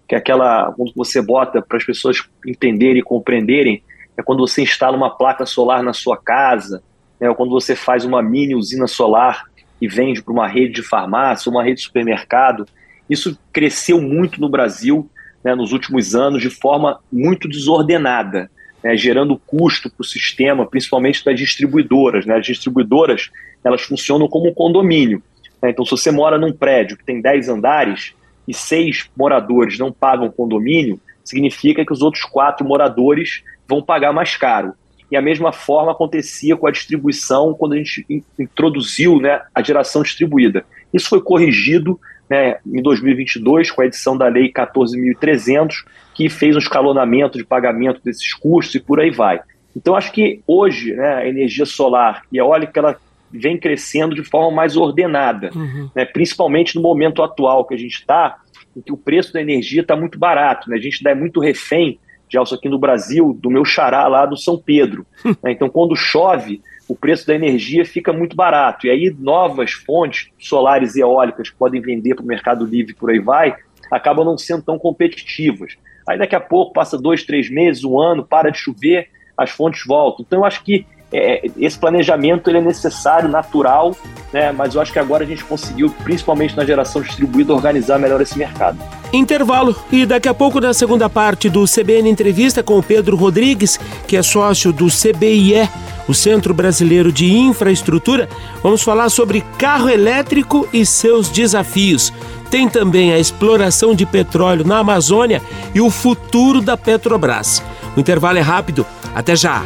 [0.09, 3.83] Que é aquela, quando você bota para as pessoas entenderem e compreenderem,
[4.17, 6.83] é quando você instala uma placa solar na sua casa,
[7.21, 9.45] né, ou quando você faz uma mini usina solar
[9.81, 12.67] e vende para uma rede de farmácia, uma rede de supermercado.
[13.09, 15.09] Isso cresceu muito no Brasil
[15.43, 18.51] né, nos últimos anos de forma muito desordenada,
[18.83, 22.27] né, gerando custo para o sistema, principalmente das distribuidoras.
[22.27, 22.37] Né?
[22.37, 23.31] As distribuidoras
[23.65, 25.23] elas funcionam como um condomínio.
[25.63, 25.71] Né?
[25.71, 28.15] Então, se você mora num prédio que tem 10 andares
[28.47, 34.37] e seis moradores não pagam condomínio, significa que os outros quatro moradores vão pagar mais
[34.37, 34.73] caro.
[35.11, 38.05] E a mesma forma acontecia com a distribuição quando a gente
[38.39, 40.65] introduziu né, a geração distribuída.
[40.93, 46.59] Isso foi corrigido né, em 2022 com a edição da Lei 14.300, que fez um
[46.59, 49.41] escalonamento de pagamento desses custos e por aí vai.
[49.75, 52.97] Então, acho que hoje né, a energia solar e eólica ela
[53.31, 55.91] vem crescendo de forma mais ordenada, uhum.
[55.95, 58.39] né, principalmente no momento atual que a gente está,
[58.77, 60.69] em que o preço da energia está muito barato.
[60.69, 61.99] Né, a gente dá muito refém
[62.31, 65.07] Gelson, aqui no Brasil, do meu xará lá do São Pedro.
[65.43, 65.53] Né?
[65.53, 68.87] Então, quando chove, o preço da energia fica muito barato.
[68.87, 73.11] E aí, novas fontes solares e eólicas que podem vender para o mercado livre por
[73.11, 73.55] aí vai,
[73.91, 75.77] acabam não sendo tão competitivas.
[76.09, 79.85] Aí, daqui a pouco, passa dois, três meses, um ano, para de chover, as fontes
[79.87, 80.25] voltam.
[80.27, 83.97] Então, eu acho que é, esse planejamento ele é necessário, natural,
[84.33, 84.53] né?
[84.53, 88.37] mas eu acho que agora a gente conseguiu, principalmente na geração distribuída, organizar melhor esse
[88.37, 88.79] mercado.
[89.13, 93.81] Intervalo e daqui a pouco na segunda parte do CBN Entrevista com o Pedro Rodrigues,
[94.07, 95.69] que é sócio do CBIE,
[96.07, 98.29] o Centro Brasileiro de Infraestrutura,
[98.63, 102.13] vamos falar sobre carro elétrico e seus desafios.
[102.51, 105.43] Tem também a exploração de petróleo na Amazônia
[105.75, 107.63] e o futuro da Petrobras.
[107.97, 108.87] O intervalo é rápido.
[109.15, 109.65] Até já!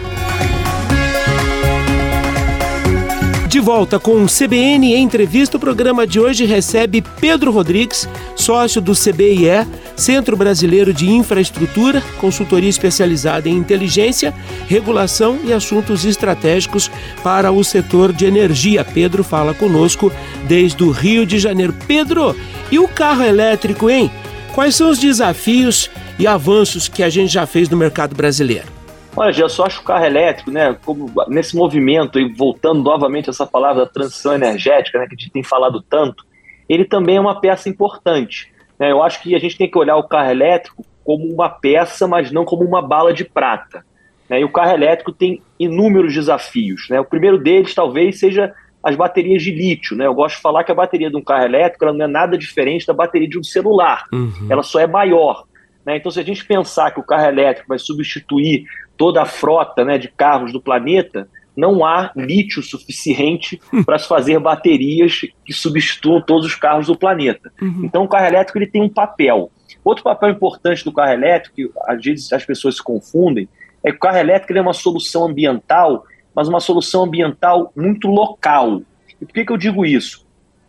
[3.52, 8.94] De volta com o CBN entrevista, o programa de hoje recebe Pedro Rodrigues, sócio do
[8.94, 14.32] CBIE, Centro Brasileiro de Infraestrutura, consultoria especializada em inteligência,
[14.66, 16.90] regulação e assuntos estratégicos
[17.22, 18.86] para o setor de energia.
[18.86, 20.10] Pedro fala conosco
[20.48, 21.74] desde o Rio de Janeiro.
[21.86, 22.34] Pedro,
[22.70, 24.10] e o carro elétrico, hein?
[24.54, 28.81] Quais são os desafios e avanços que a gente já fez no mercado brasileiro?
[29.14, 33.30] Olha, já só acho o carro elétrico, né, como nesse movimento, e voltando novamente a
[33.30, 36.24] essa palavra da transição energética, né, que a gente tem falado tanto,
[36.68, 38.50] ele também é uma peça importante.
[38.78, 38.90] Né?
[38.90, 42.32] Eu acho que a gente tem que olhar o carro elétrico como uma peça, mas
[42.32, 43.84] não como uma bala de prata.
[44.28, 44.40] Né?
[44.40, 46.88] E o carro elétrico tem inúmeros desafios.
[46.88, 46.98] Né?
[46.98, 49.96] O primeiro deles talvez seja as baterias de lítio.
[49.96, 50.06] Né?
[50.06, 52.38] Eu gosto de falar que a bateria de um carro elétrico ela não é nada
[52.38, 54.06] diferente da bateria de um celular.
[54.12, 54.46] Uhum.
[54.48, 55.44] Ela só é maior.
[55.84, 55.96] Né?
[55.96, 58.66] Então, se a gente pensar que o carro elétrico vai substituir
[58.96, 64.38] toda a frota né, de carros do planeta, não há lítio suficiente para se fazer
[64.38, 67.52] baterias que substituam todos os carros do planeta.
[67.60, 67.82] Uhum.
[67.84, 69.50] Então, o carro elétrico ele tem um papel.
[69.84, 73.48] Outro papel importante do carro elétrico, que às vezes as pessoas se confundem,
[73.82, 78.82] é que o carro elétrico é uma solução ambiental, mas uma solução ambiental muito local.
[79.20, 80.24] E por que, que eu digo isso?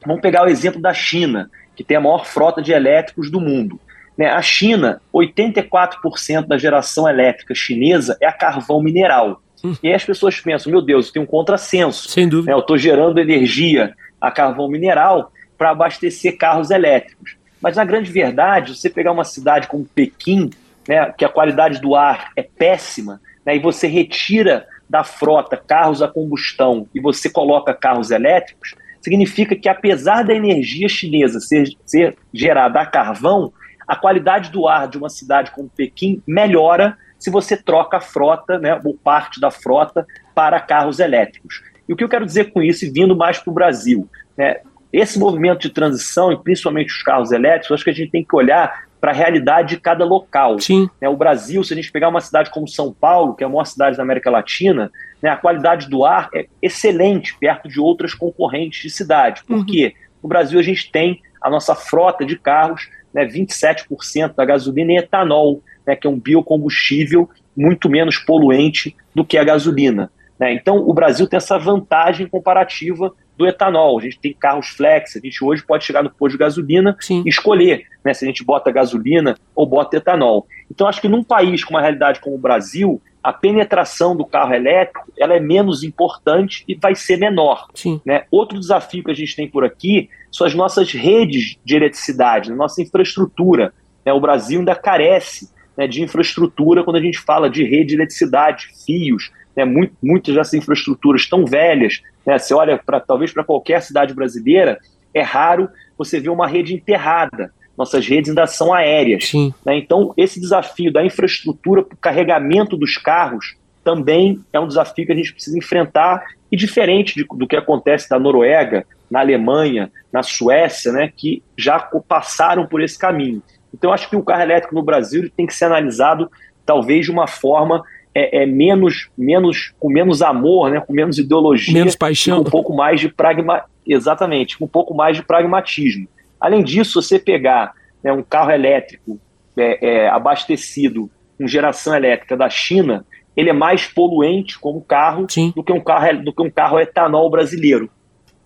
[0.05, 3.79] Vamos pegar o exemplo da China, que tem a maior frota de elétricos do mundo.
[4.17, 4.27] Né?
[4.27, 9.41] A China, 84% da geração elétrica chinesa é a carvão mineral.
[9.63, 9.75] Hum.
[9.81, 12.09] E aí as pessoas pensam, meu Deus, tem um contrassenso.
[12.09, 12.51] Sem dúvida.
[12.51, 12.55] Né?
[12.55, 17.37] Eu estou gerando energia a carvão mineral para abastecer carros elétricos.
[17.61, 20.49] Mas na grande verdade, você pegar uma cidade como Pequim,
[20.87, 26.01] né, que a qualidade do ar é péssima, né, e você retira da frota carros
[26.01, 32.17] a combustão e você coloca carros elétricos, significa que apesar da energia chinesa ser, ser
[32.33, 33.51] gerada a carvão,
[33.87, 38.59] a qualidade do ar de uma cidade como Pequim melhora se você troca a frota,
[38.59, 41.63] né, ou parte da frota, para carros elétricos.
[41.87, 44.09] E o que eu quero dizer com isso, e vindo mais para o Brasil?
[44.37, 44.57] Né,
[44.91, 48.35] esse movimento de transição, e principalmente os carros elétricos, acho que a gente tem que
[48.35, 50.59] olhar para a realidade de cada local.
[50.59, 50.89] Sim.
[51.01, 53.49] Né, o Brasil, se a gente pegar uma cidade como São Paulo, que é a
[53.49, 54.91] maior cidade da América Latina,
[55.21, 59.43] né, a qualidade do ar é excelente perto de outras concorrentes de cidade.
[59.45, 59.65] Por uhum.
[59.65, 59.93] quê?
[60.21, 64.97] No Brasil, a gente tem a nossa frota de carros né, 27% da gasolina em
[64.97, 70.11] etanol, né, que é um biocombustível muito menos poluente do que a gasolina.
[70.39, 70.53] Né?
[70.53, 73.99] Então, o Brasil tem essa vantagem comparativa do etanol.
[73.99, 77.23] A gente tem carros flex, a gente hoje pode chegar no posto de gasolina Sim.
[77.25, 80.47] e escolher né, se a gente bota gasolina ou bota etanol.
[80.69, 84.53] Então, acho que num país com uma realidade como o Brasil, a penetração do carro
[84.53, 87.67] elétrico ela é menos importante e vai ser menor.
[88.05, 88.25] Né?
[88.29, 92.55] Outro desafio que a gente tem por aqui são as nossas redes de eletricidade, a
[92.55, 93.71] nossa infraestrutura.
[94.03, 94.11] Né?
[94.11, 98.67] O Brasil ainda carece né, de infraestrutura quando a gente fala de rede de eletricidade,
[98.83, 102.01] fios, né, muito, muitas dessas infraestruturas estão velhas.
[102.25, 104.79] Né, você olha para talvez para qualquer cidade brasileira,
[105.13, 107.53] é raro você ver uma rede enterrada.
[107.77, 109.31] Nossas redes ainda são aéreas.
[109.63, 115.05] Né, então, esse desafio da infraestrutura para o carregamento dos carros também é um desafio
[115.05, 119.91] que a gente precisa enfrentar e diferente de, do que acontece na Noruega, na Alemanha,
[120.11, 123.43] na Suécia, né, que já passaram por esse caminho.
[123.71, 126.31] Então, acho que o carro elétrico no Brasil tem que ser analisado
[126.65, 127.83] talvez de uma forma
[128.15, 132.51] é, é, menos, menos, com menos amor, né, com menos ideologia, menos paixão, com um
[132.51, 136.07] pouco mais de pragma, exatamente, com um pouco mais de pragmatismo.
[136.41, 137.73] Além disso, você pegar
[138.03, 139.19] né, um carro elétrico
[139.55, 143.05] é, é, abastecido com geração elétrica da China,
[143.37, 147.29] ele é mais poluente como carro do que um carro do que um carro etanol
[147.29, 147.91] brasileiro,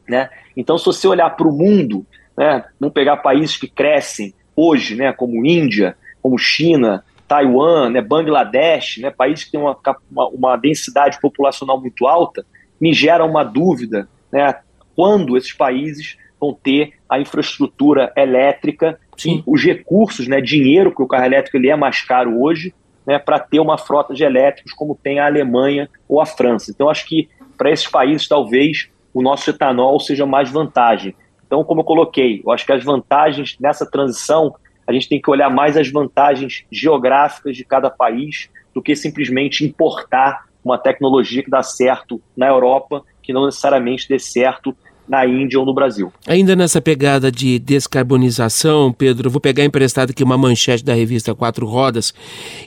[0.10, 0.30] né?
[0.58, 5.14] Então, se você olhar para o mundo, né, vamos pegar países que crescem hoje, né,
[5.14, 9.78] como Índia, como China, Taiwan, né, Bangladesh, né, países que têm uma,
[10.12, 12.44] uma, uma, densidade populacional muito alta,
[12.82, 14.56] me gera uma dúvida né,
[14.96, 19.44] quando esses países vão ter a infraestrutura elétrica Sim.
[19.46, 22.74] os recursos, né, dinheiro, que o carro elétrico ele é mais caro hoje,
[23.06, 26.72] né, para ter uma frota de elétricos como tem a Alemanha ou a França.
[26.72, 31.16] Então, acho que para esses países, talvez o nosso etanol seja mais vantagem.
[31.44, 34.54] Então, como eu coloquei, eu acho que as vantagens nessa transição
[34.86, 39.66] a gente tem que olhar mais as vantagens geográficas de cada país do que simplesmente
[39.66, 45.60] importar uma tecnologia que dá certo na Europa, que não necessariamente dê certo na Índia
[45.60, 46.12] ou no Brasil.
[46.28, 51.66] Ainda nessa pegada de descarbonização, Pedro, vou pegar emprestado aqui uma manchete da revista Quatro
[51.66, 52.14] Rodas.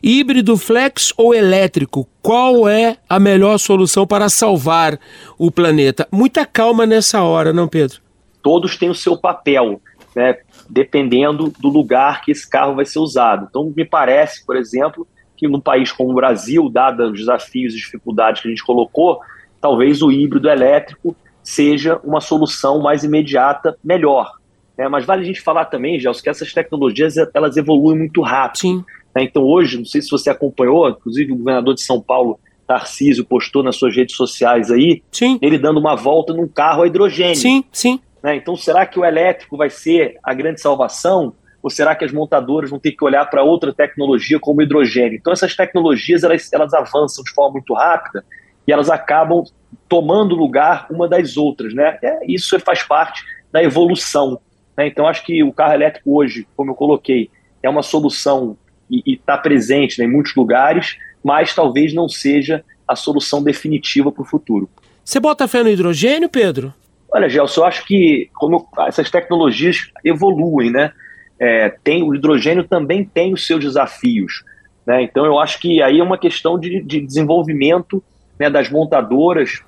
[0.03, 2.09] Híbrido flex ou elétrico?
[2.23, 4.99] Qual é a melhor solução para salvar
[5.39, 6.09] o planeta?
[6.11, 7.99] Muita calma nessa hora, não, Pedro?
[8.43, 9.81] Todos têm o seu papel
[10.15, 13.47] né, dependendo do lugar que esse carro vai ser usado.
[13.49, 17.77] Então, me parece, por exemplo, que num país como o Brasil, dados os desafios e
[17.77, 19.21] dificuldades que a gente colocou,
[19.61, 21.15] talvez o híbrido elétrico
[21.51, 24.33] seja uma solução mais imediata, melhor.
[24.79, 24.89] Né?
[24.89, 28.61] Mas vale a gente falar também, Gelson, que essas tecnologias elas evoluem muito rápido.
[28.61, 28.85] Sim.
[29.15, 29.25] Né?
[29.25, 33.65] Então, hoje, não sei se você acompanhou, inclusive o governador de São Paulo, Tarcísio, postou
[33.65, 35.41] nas suas redes sociais aí, sim.
[35.43, 37.35] ele dando uma volta num carro a hidrogênio.
[37.35, 37.99] Sim, sim.
[38.23, 38.37] Né?
[38.37, 41.35] Então, será que o elétrico vai ser a grande salvação?
[41.61, 45.19] Ou será que as montadoras vão ter que olhar para outra tecnologia como hidrogênio?
[45.19, 48.25] Então, essas tecnologias elas, elas avançam de forma muito rápida
[48.67, 49.45] e elas acabam
[49.89, 51.75] tomando lugar uma das outras.
[51.75, 51.99] Né?
[52.03, 54.41] É, isso faz parte da evolução.
[54.77, 54.87] Né?
[54.87, 57.31] Então, acho que o carro elétrico hoje, como eu coloquei,
[57.63, 58.57] é uma solução
[58.91, 64.23] e está presente né, em muitos lugares, mas talvez não seja a solução definitiva para
[64.23, 64.69] o futuro.
[65.05, 66.75] Você bota fé no hidrogênio, Pedro?
[67.13, 70.93] Olha, Gelson, eu acho que como essas tecnologias evoluem, né?
[71.39, 74.45] É, tem, o hidrogênio também tem os seus desafios.
[74.87, 75.03] Né?
[75.03, 78.03] Então, eu acho que aí é uma questão de, de desenvolvimento
[78.41, 79.63] né, das montadoras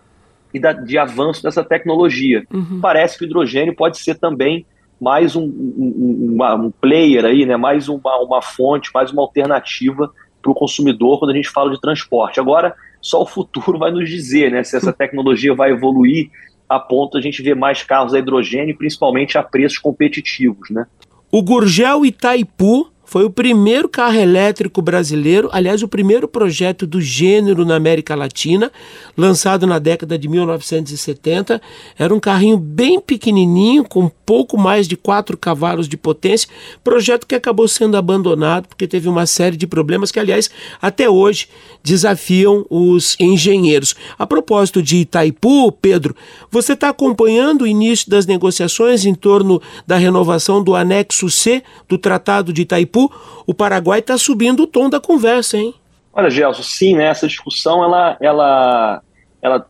[0.55, 2.45] e da, de avanço dessa tecnologia.
[2.53, 2.81] Uhum.
[2.81, 4.65] Parece que o hidrogênio pode ser também
[4.99, 7.57] mais um, um, uma, um player aí, né?
[7.57, 11.81] mais uma, uma fonte, mais uma alternativa para o consumidor quando a gente fala de
[11.81, 12.41] transporte.
[12.41, 16.31] Agora, só o futuro vai nos dizer né, se essa tecnologia vai evoluir
[16.69, 20.71] a ponto de a gente ver mais carros a hidrogênio, principalmente a preços competitivos.
[20.71, 20.87] Né?
[21.31, 27.63] O Gurgel Itaipu foi o primeiro carro elétrico brasileiro, aliás, o primeiro projeto do gênero
[27.63, 28.73] na América Latina,
[29.15, 31.61] lançado na década de 1970.
[31.99, 36.49] Era um carrinho bem pequenininho, com pouco mais de 4 cavalos de potência,
[36.83, 41.49] projeto que acabou sendo abandonado porque teve uma série de problemas que, aliás, até hoje
[41.85, 43.95] desafiam os engenheiros.
[44.19, 46.17] A propósito de Itaipu, Pedro,
[46.51, 51.99] você está acompanhando o início das negociações em torno da renovação do anexo C do
[51.99, 53.13] Tratado de Itaipu?
[53.47, 55.75] o Paraguai está subindo o tom da conversa, hein?
[56.11, 57.05] Olha, Gelson, sim, né?
[57.05, 59.03] Essa discussão, ela, ela,
[59.43, 59.67] ela,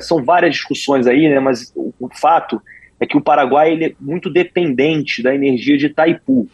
[0.00, 1.40] são várias discussões aí, né?
[1.40, 2.60] Mas o, o fato
[3.00, 6.48] é que o Paraguai ele é muito dependente da energia de Itaipu.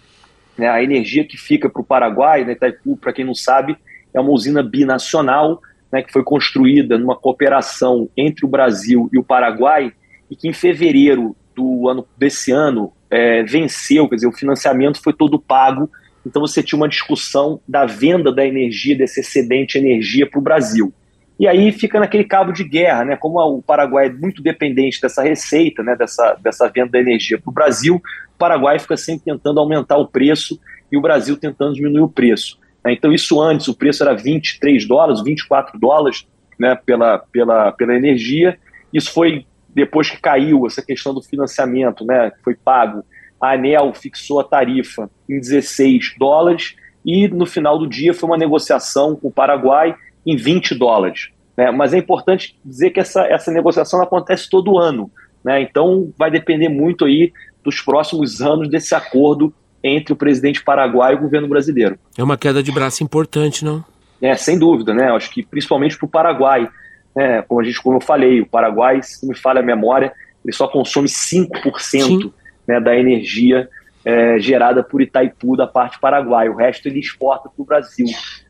[0.57, 0.69] Né?
[0.69, 2.53] A energia que fica para o Paraguai, né?
[2.53, 3.77] Itaipu, para quem não sabe,
[4.13, 5.61] é uma usina binacional
[5.93, 6.03] né?
[6.03, 9.93] que foi construída numa cooperação entre o Brasil e o Paraguai
[10.31, 15.13] e que em fevereiro do ano desse ano é, venceu, quer dizer, o financiamento foi
[15.13, 15.89] todo pago
[16.27, 20.43] então você tinha uma discussão da venda da energia, desse excedente de energia para o
[20.43, 20.93] Brasil.
[21.39, 23.17] E aí fica naquele cabo de guerra, né?
[23.17, 25.97] Como o Paraguai é muito dependente dessa receita, né?
[25.97, 30.07] dessa, dessa venda da energia para o Brasil, o Paraguai fica sempre tentando aumentar o
[30.07, 32.59] preço e o Brasil tentando diminuir o preço.
[32.85, 32.93] Né?
[32.93, 36.27] Então, isso antes, o preço era 23 dólares, 24 dólares
[36.59, 36.79] né?
[36.87, 38.57] pela, pela, pela energia.
[38.93, 39.45] Isso foi
[39.75, 42.31] depois que caiu essa questão do financiamento, né?
[42.45, 43.05] Foi pago.
[43.41, 48.39] A ANEL fixou a tarifa em 16 dólares e no final do dia foi uma
[48.39, 51.31] negociação com o Paraguai em 20 dólares.
[51.57, 51.71] Né?
[51.71, 55.11] Mas é importante dizer que essa, essa negociação acontece todo ano.
[55.45, 55.63] Né?
[55.63, 57.33] Então vai depender muito aí
[57.63, 61.99] dos próximos anos desse acordo entre o presidente paraguaio e o governo brasileiro.
[62.17, 63.85] É uma queda de braço importante, não?
[64.21, 65.11] É, sem dúvida, né?
[65.11, 66.69] Acho que principalmente para o Paraguai.
[67.15, 67.43] Né?
[67.43, 70.67] Como, a gente, como eu falei, o Paraguai, se me falha a memória, ele só
[70.67, 72.33] consome 5%
[72.67, 73.69] né, da energia
[74.05, 76.51] é, gerada por Itaipu da parte paraguaia.
[76.51, 78.07] O resto ele exporta para o Brasil.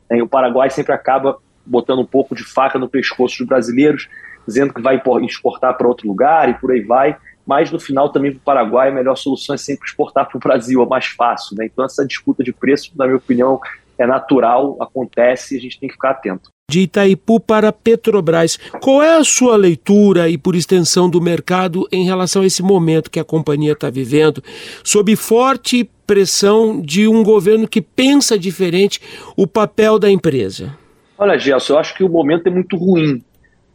[0.09, 0.19] Né?
[0.19, 4.07] E o Paraguai sempre acaba botando um pouco de faca no pescoço dos brasileiros,
[4.47, 7.17] dizendo que vai exportar para outro lugar e por aí vai.
[7.45, 10.39] Mas no final também para o Paraguai a melhor solução é sempre exportar para o
[10.39, 11.55] Brasil, é mais fácil.
[11.57, 11.65] Né?
[11.65, 13.59] Então essa disputa de preço, na minha opinião,
[13.97, 16.49] é natural, acontece e a gente tem que ficar atento.
[16.69, 22.05] De Itaipu para Petrobras, qual é a sua leitura e, por extensão, do mercado em
[22.05, 24.43] relação a esse momento que a companhia está vivendo,
[24.83, 28.99] sob forte pressão de um governo que pensa diferente
[29.37, 30.75] o papel da empresa?
[31.17, 33.23] Olha, Gelson, eu acho que o momento é muito ruim.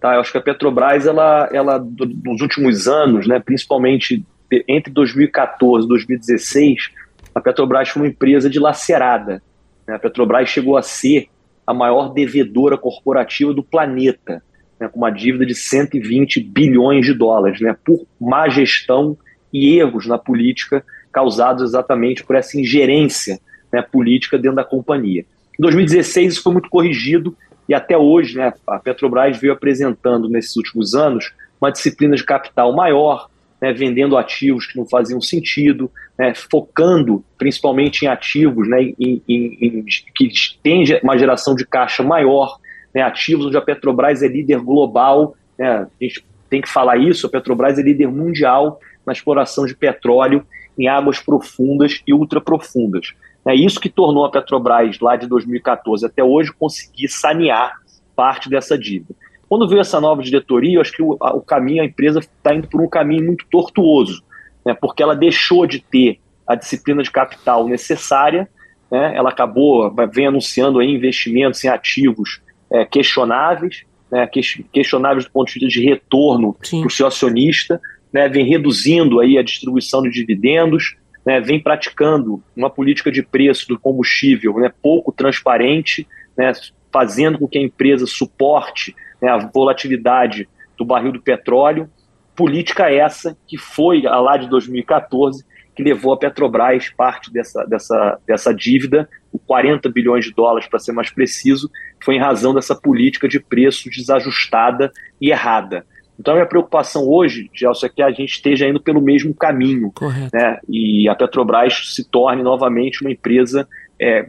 [0.00, 0.14] Tá?
[0.14, 1.78] Eu acho que a Petrobras, ela, ela
[2.24, 4.24] nos últimos anos, né, principalmente
[4.66, 6.90] entre 2014 e 2016,
[7.34, 9.42] a Petrobras foi uma empresa dilacerada.
[9.86, 9.94] Né?
[9.94, 11.28] A Petrobras chegou a ser
[11.66, 14.42] a maior devedora corporativa do planeta,
[14.78, 19.16] né, com uma dívida de 120 bilhões de dólares, né, por má gestão
[19.52, 23.38] e erros na política causados exatamente por essa ingerência
[23.72, 25.24] né, política dentro da companhia.
[25.60, 27.36] Em 2016 isso foi muito corrigido
[27.68, 32.74] e até hoje né, a Petrobras veio apresentando nesses últimos anos uma disciplina de capital
[32.74, 33.28] maior,
[33.60, 39.58] né, vendendo ativos que não faziam sentido, né, focando principalmente em ativos né, em, em,
[39.60, 40.30] em, que
[40.62, 42.58] têm uma geração de caixa maior,
[42.94, 47.26] né, ativos onde a Petrobras é líder global, né, a gente tem que falar isso,
[47.26, 50.42] a Petrobras é líder mundial na exploração de petróleo
[50.78, 53.12] em águas profundas e ultraprofundas.
[53.46, 57.74] É isso que tornou a Petrobras, lá de 2014 até hoje, conseguir sanear
[58.14, 59.14] parte dessa dívida.
[59.48, 62.54] Quando veio essa nova diretoria, eu acho que o, a, o caminho, a empresa está
[62.54, 64.22] indo por um caminho muito tortuoso,
[64.64, 68.48] né, porque ela deixou de ter a disciplina de capital necessária,
[68.90, 74.28] né, ela acabou, vem anunciando investimentos em ativos é, questionáveis, né,
[74.72, 77.80] questionáveis do ponto de vista de retorno para o seu acionista,
[78.12, 83.68] né, vem reduzindo aí a distribuição de dividendos, né, vem praticando uma política de preço
[83.68, 86.06] do combustível né, pouco transparente,
[86.36, 86.52] né,
[86.92, 91.88] fazendo com que a empresa suporte né, a volatilidade do barril do petróleo.
[92.34, 98.18] Política essa que foi a lá de 2014 que levou a Petrobras parte dessa, dessa,
[98.26, 99.08] dessa dívida,
[99.46, 101.70] 40 bilhões de dólares para ser mais preciso,
[102.04, 105.86] foi em razão dessa política de preço desajustada e errada.
[106.20, 109.90] Então, a minha preocupação hoje, Gelson, é que a gente esteja indo pelo mesmo caminho.
[109.90, 110.36] Correto.
[110.36, 110.58] Né?
[110.68, 113.66] E a Petrobras se torne novamente uma empresa
[113.98, 114.28] é,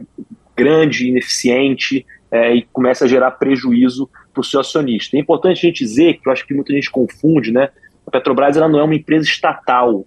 [0.56, 5.18] grande, ineficiente é, e comece a gerar prejuízo para o seu acionista.
[5.18, 7.68] É importante a gente dizer, que eu acho que muita gente confunde, né?
[8.06, 10.06] a Petrobras ela não é uma empresa estatal.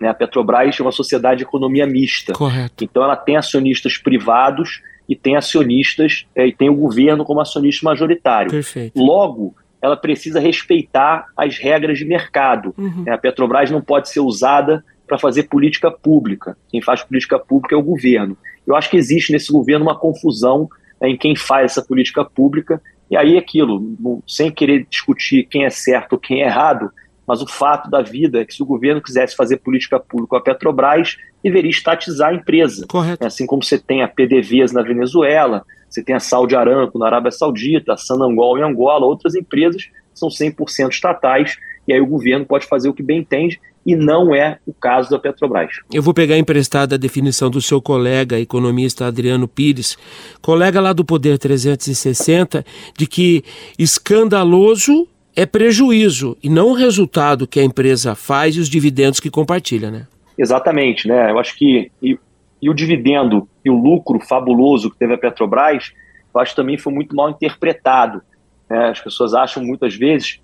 [0.00, 0.08] Né?
[0.08, 2.32] A Petrobras é uma sociedade de economia mista.
[2.32, 2.82] Correto.
[2.82, 7.84] Então, ela tem acionistas privados e tem acionistas, é, e tem o governo como acionista
[7.84, 8.50] majoritário.
[8.50, 9.00] Perfeito.
[9.00, 12.72] Logo, ela precisa respeitar as regras de mercado.
[12.78, 13.04] Uhum.
[13.08, 16.56] A Petrobras não pode ser usada para fazer política pública.
[16.70, 18.36] Quem faz política pública é o governo.
[18.64, 20.68] Eu acho que existe nesse governo uma confusão
[21.00, 22.80] né, em quem faz essa política pública.
[23.10, 26.90] E aí, aquilo, sem querer discutir quem é certo ou quem é errado,
[27.26, 30.36] mas o fato da vida é que se o governo quisesse fazer política pública com
[30.36, 32.86] a Petrobras, deveria estatizar a empresa.
[32.88, 33.26] Correto.
[33.26, 37.30] Assim como você tem a PDVs na Venezuela, você tem a Saudi Aramco na Arábia
[37.30, 42.66] Saudita, a Sanangol em Angola, outras empresas são 100% estatais, e aí o governo pode
[42.66, 45.72] fazer o que bem entende, e não é o caso da Petrobras.
[45.92, 49.98] Eu vou pegar emprestada a definição do seu colega, economista Adriano Pires,
[50.40, 52.64] colega lá do Poder 360,
[52.96, 53.44] de que
[53.78, 59.30] escandaloso é prejuízo e não o resultado que a empresa faz e os dividendos que
[59.30, 60.06] compartilha, né?
[60.38, 61.30] Exatamente, né?
[61.30, 61.90] Eu acho que
[62.62, 65.92] e, o dividendo e o lucro fabuloso que teve a Petrobras,
[66.32, 68.22] eu acho que também foi muito mal interpretado.
[68.70, 68.90] Né?
[68.90, 70.40] As pessoas acham muitas vezes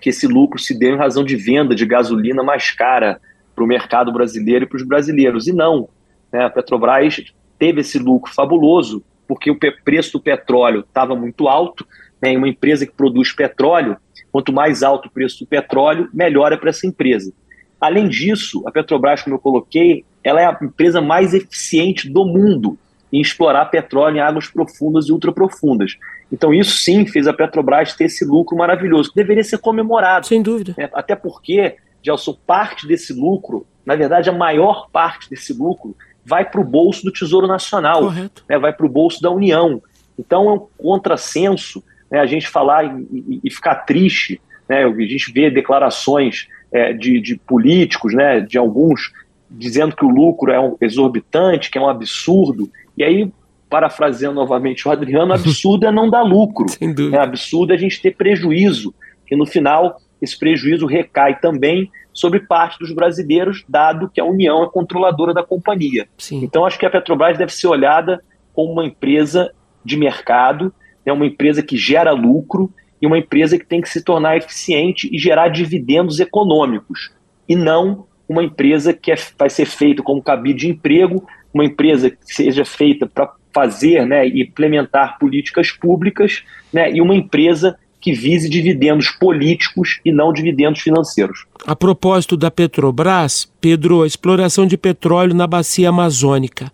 [0.00, 3.20] que esse lucro se deu em razão de venda de gasolina mais cara
[3.54, 5.46] para o mercado brasileiro e para os brasileiros.
[5.46, 5.88] E não.
[6.32, 6.44] Né?
[6.44, 7.20] A Petrobras
[7.58, 11.86] teve esse lucro fabuloso porque o preço do petróleo estava muito alto,
[12.20, 13.98] né, uma empresa que produz petróleo,
[14.32, 17.30] quanto mais alto o preço do petróleo, melhor é para essa empresa.
[17.78, 22.78] Além disso, a Petrobras, como eu coloquei, ela é a empresa mais eficiente do mundo
[23.12, 25.96] em explorar petróleo em águas profundas e ultraprofundas.
[26.30, 30.26] Então, isso sim fez a Petrobras ter esse lucro maravilhoso, que deveria ser comemorado.
[30.26, 30.74] Sem dúvida.
[30.76, 30.88] Né?
[30.92, 36.60] Até porque, Gelson, parte desse lucro, na verdade, a maior parte desse lucro vai para
[36.60, 38.58] o bolso do Tesouro Nacional, né?
[38.58, 39.80] vai para o bolso da União.
[40.18, 44.38] Então, é um contrassenso né, a gente falar e, e ficar triste.
[44.68, 44.84] Né?
[44.84, 49.12] A gente vê declarações é, de, de políticos, né, de alguns,
[49.50, 52.70] dizendo que o lucro é um exorbitante, que é um absurdo.
[52.96, 53.32] E aí,
[53.68, 56.66] parafraseando novamente o Adriano, absurdo é não dar lucro.
[57.12, 58.94] É absurdo é a gente ter prejuízo.
[59.30, 64.64] E no final, esse prejuízo recai também sobre parte dos brasileiros, dado que a União
[64.64, 66.08] é controladora da companhia.
[66.18, 66.42] Sim.
[66.42, 68.22] Então, acho que a Petrobras deve ser olhada
[68.52, 69.52] como uma empresa
[69.84, 70.72] de mercado,
[71.06, 75.08] né, uma empresa que gera lucro e uma empresa que tem que se tornar eficiente
[75.12, 77.12] e gerar dividendos econômicos,
[77.48, 82.10] e não uma empresa que é, vai ser feita como cabide de emprego, uma empresa
[82.10, 88.12] que seja feita para fazer né, e implementar políticas públicas, né, e uma empresa que
[88.12, 91.46] vise dividendos políticos e não dividendos financeiros.
[91.66, 96.70] A propósito da Petrobras, Pedro, a exploração de petróleo na bacia amazônica,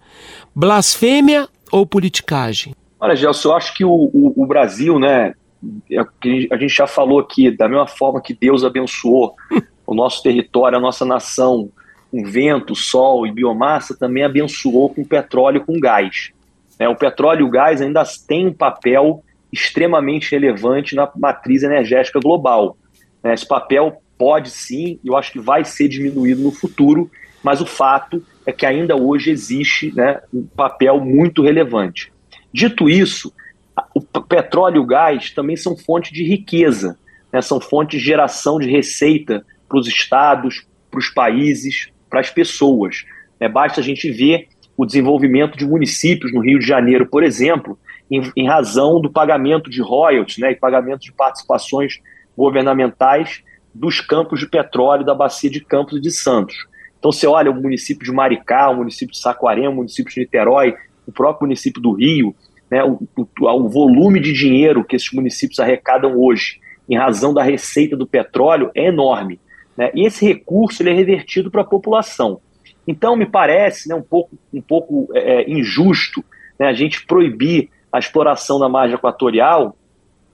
[0.55, 2.75] blasfêmia ou politicagem?
[3.01, 5.35] Olha, Gelson, eu acho que o, o, o Brasil, né,
[5.91, 6.01] é
[6.51, 9.35] a gente já falou aqui, da mesma forma que Deus abençoou
[9.87, 11.71] o nosso território, a nossa nação,
[12.11, 16.31] com vento, sol e biomassa, também abençoou com petróleo e com gás.
[16.79, 19.23] É, o petróleo e o gás ainda têm um papel
[19.53, 22.77] extremamente relevante na matriz energética global.
[23.23, 27.11] É, esse papel pode sim, eu acho que vai ser diminuído no futuro,
[27.43, 32.13] mas o fato é que ainda hoje existe né, um papel muito relevante.
[32.53, 33.33] Dito isso,
[33.93, 36.97] o petróleo e o gás também são fontes de riqueza,
[37.33, 37.43] né?
[37.43, 43.05] são fontes de geração de receita para os estados, para os países, para as pessoas.
[43.41, 47.79] É, basta a gente ver o desenvolvimento de municípios no Rio de Janeiro, por exemplo,
[48.11, 52.01] em, em razão do pagamento de royalties né, e pagamento de participações
[52.37, 53.43] governamentais
[53.75, 56.57] dos campos de petróleo da bacia de Campos e de Santos.
[56.99, 60.75] Então você olha o município de Maricá, o município de Saquarema, o município de Niterói,
[61.07, 62.35] o próprio município do Rio,
[62.71, 67.43] né, o, o, o volume de dinheiro que esses municípios arrecadam hoje, em razão da
[67.43, 69.39] receita do petróleo, é enorme.
[69.77, 69.91] Né?
[69.95, 72.41] E esse recurso ele é revertido para a população.
[72.87, 76.25] Então, me parece né, um pouco, um pouco é, é, injusto
[76.59, 79.77] né, a gente proibir a exploração da margem equatorial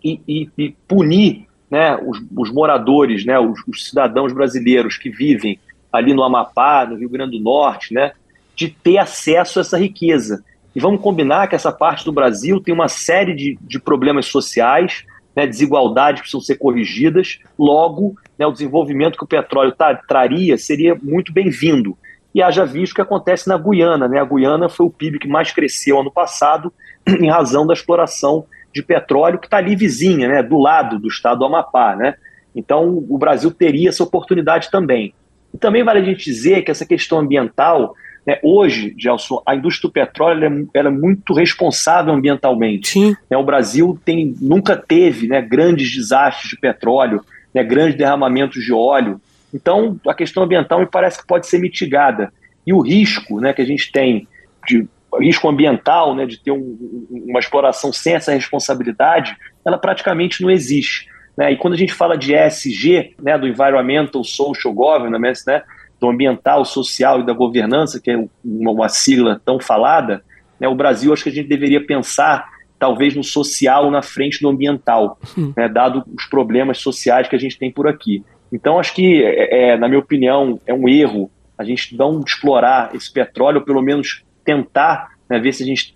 [0.03, 5.59] e, e, e punir né, os, os, moradores, né, os, os, cidadãos brasileiros que vivem
[5.93, 8.13] ali no Amapá, no Rio Grande do Norte, né,
[8.57, 10.45] de ter acesso a essa riqueza.
[10.75, 15.05] E vamos combinar que essa parte do Brasil tem uma série de, de problemas sociais,
[15.35, 17.39] né, desigualdades precisam ser corrigidas.
[17.59, 19.75] Logo, né, o desenvolvimento que o petróleo
[20.07, 21.97] traria seria muito bem-vindo.
[22.35, 24.07] E haja visto o que acontece na Guiana.
[24.07, 24.21] Né?
[24.21, 26.73] A Guiana foi o PIB que mais cresceu ano passado
[27.07, 31.41] em razão da exploração de petróleo que está ali vizinha, né, do lado do estado
[31.41, 31.97] do Amapá.
[31.97, 32.15] Né?
[32.55, 35.13] Então, o Brasil teria essa oportunidade também.
[35.53, 37.95] E também vale a gente dizer que essa questão ambiental
[38.43, 42.91] hoje, Gelson, a indústria do petróleo é, ela é muito responsável ambientalmente.
[42.91, 43.17] Sim.
[43.31, 47.25] Né, o Brasil tem, nunca teve né, grandes desastres de petróleo,
[47.55, 49.21] né, grandes derramamentos de óleo.
[49.53, 52.33] Então, a questão ambiental me parece que pode ser mitigada.
[52.67, 54.29] E o risco né, que a gente tem,
[54.67, 54.87] de
[55.19, 61.09] risco ambiental, né, de ter um, uma exploração sem essa responsabilidade, ela praticamente não existe.
[61.37, 61.53] Né?
[61.53, 65.63] E quando a gente fala de ESG, né, do Environmental Social Governance, né,
[66.01, 70.25] do ambiental, social e da governança, que é uma, sigla tão falada,
[70.59, 72.49] né, o Brasil acho que a gente deveria pensar
[72.79, 75.19] talvez no social na frente do ambiental,
[75.57, 78.25] né, dado os problemas sociais que a gente tem por aqui.
[78.51, 82.95] Então acho que, é, é, na minha opinião, é um erro a gente não explorar
[82.95, 85.95] esse petróleo, ou pelo menos tentar né, ver se a gente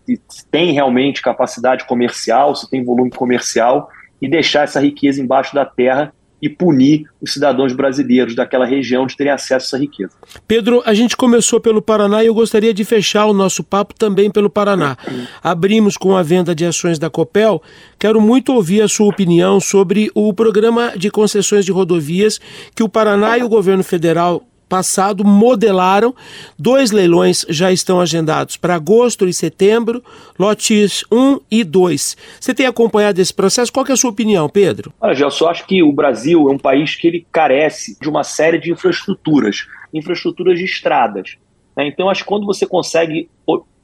[0.50, 3.88] tem realmente capacidade comercial, se tem volume comercial,
[4.20, 6.12] e deixar essa riqueza embaixo da terra
[6.44, 10.12] e punir os cidadãos brasileiros daquela região de terem acesso a essa riqueza.
[10.46, 14.30] Pedro, a gente começou pelo Paraná e eu gostaria de fechar o nosso papo também
[14.30, 14.94] pelo Paraná.
[15.42, 17.62] Abrimos com a venda de ações da Copel.
[17.98, 22.38] Quero muito ouvir a sua opinião sobre o programa de concessões de rodovias
[22.74, 26.14] que o Paraná e o governo federal passado modelaram.
[26.58, 30.02] Dois leilões já estão agendados para agosto e setembro,
[30.38, 32.16] lotes 1 e 2.
[32.40, 33.72] Você tem acompanhado esse processo?
[33.72, 34.92] Qual é a sua opinião, Pedro?
[35.00, 38.24] Olha, eu só acho que o Brasil é um país que ele carece de uma
[38.24, 41.36] série de infraestruturas, infraestruturas de estradas.
[41.76, 41.86] Né?
[41.86, 43.28] Então, acho que quando você consegue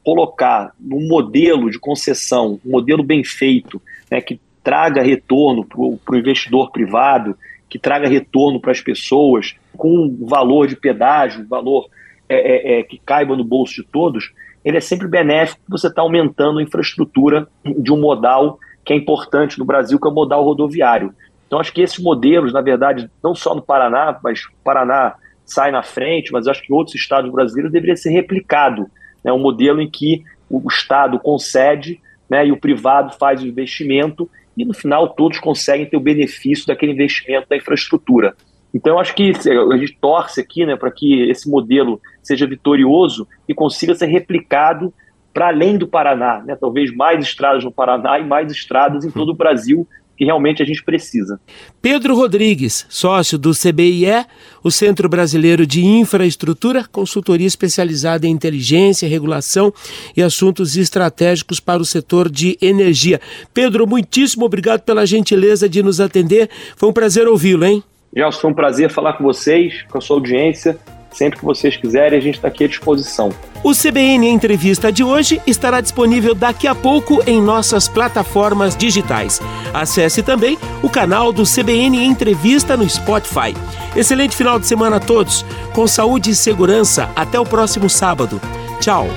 [0.04, 6.18] colocar num modelo de concessão, um modelo bem feito, né, que traga retorno para o
[6.18, 7.36] investidor privado,
[7.68, 11.88] que traga retorno para as pessoas, com valor de pedágio, valor
[12.28, 14.32] é, é, é, que caiba no bolso de todos,
[14.64, 19.58] ele é sempre benéfico você está aumentando a infraestrutura de um modal que é importante
[19.58, 21.14] no Brasil, que é o modal rodoviário.
[21.46, 25.14] Então, acho que esses modelos, na verdade, não só no Paraná, mas o Paraná
[25.44, 28.88] sai na frente, mas acho que outros estados brasileiros deveria ser replicado.
[29.24, 34.30] Né, um modelo em que o Estado concede né, e o privado faz o investimento
[34.56, 38.36] e, no final, todos conseguem ter o benefício daquele investimento da infraestrutura.
[38.72, 39.32] Então, acho que
[39.72, 44.92] a gente torce aqui né, para que esse modelo seja vitorioso e consiga ser replicado
[45.32, 46.56] para além do Paraná, né?
[46.56, 50.66] talvez mais estradas no Paraná e mais estradas em todo o Brasil, que realmente a
[50.66, 51.40] gente precisa.
[51.80, 54.26] Pedro Rodrigues, sócio do CBIE,
[54.62, 59.72] o Centro Brasileiro de Infraestrutura, consultoria especializada em inteligência, regulação
[60.14, 63.18] e assuntos estratégicos para o setor de energia.
[63.54, 66.50] Pedro, muitíssimo obrigado pela gentileza de nos atender.
[66.76, 67.82] Foi um prazer ouvi-lo, hein?
[68.14, 70.78] Gelson, foi um prazer falar com vocês, com a sua audiência.
[71.10, 73.30] Sempre que vocês quiserem, a gente está aqui à disposição.
[73.64, 79.40] O CBN Entrevista de hoje estará disponível daqui a pouco em nossas plataformas digitais.
[79.74, 83.54] Acesse também o canal do CBN Entrevista no Spotify.
[83.94, 85.44] Excelente final de semana a todos,
[85.74, 87.10] com saúde e segurança.
[87.16, 88.40] Até o próximo sábado.
[88.80, 89.08] Tchau.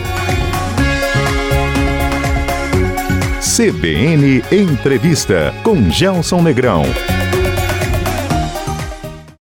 [3.56, 6.84] CBN Entrevista com Gelson Negrão.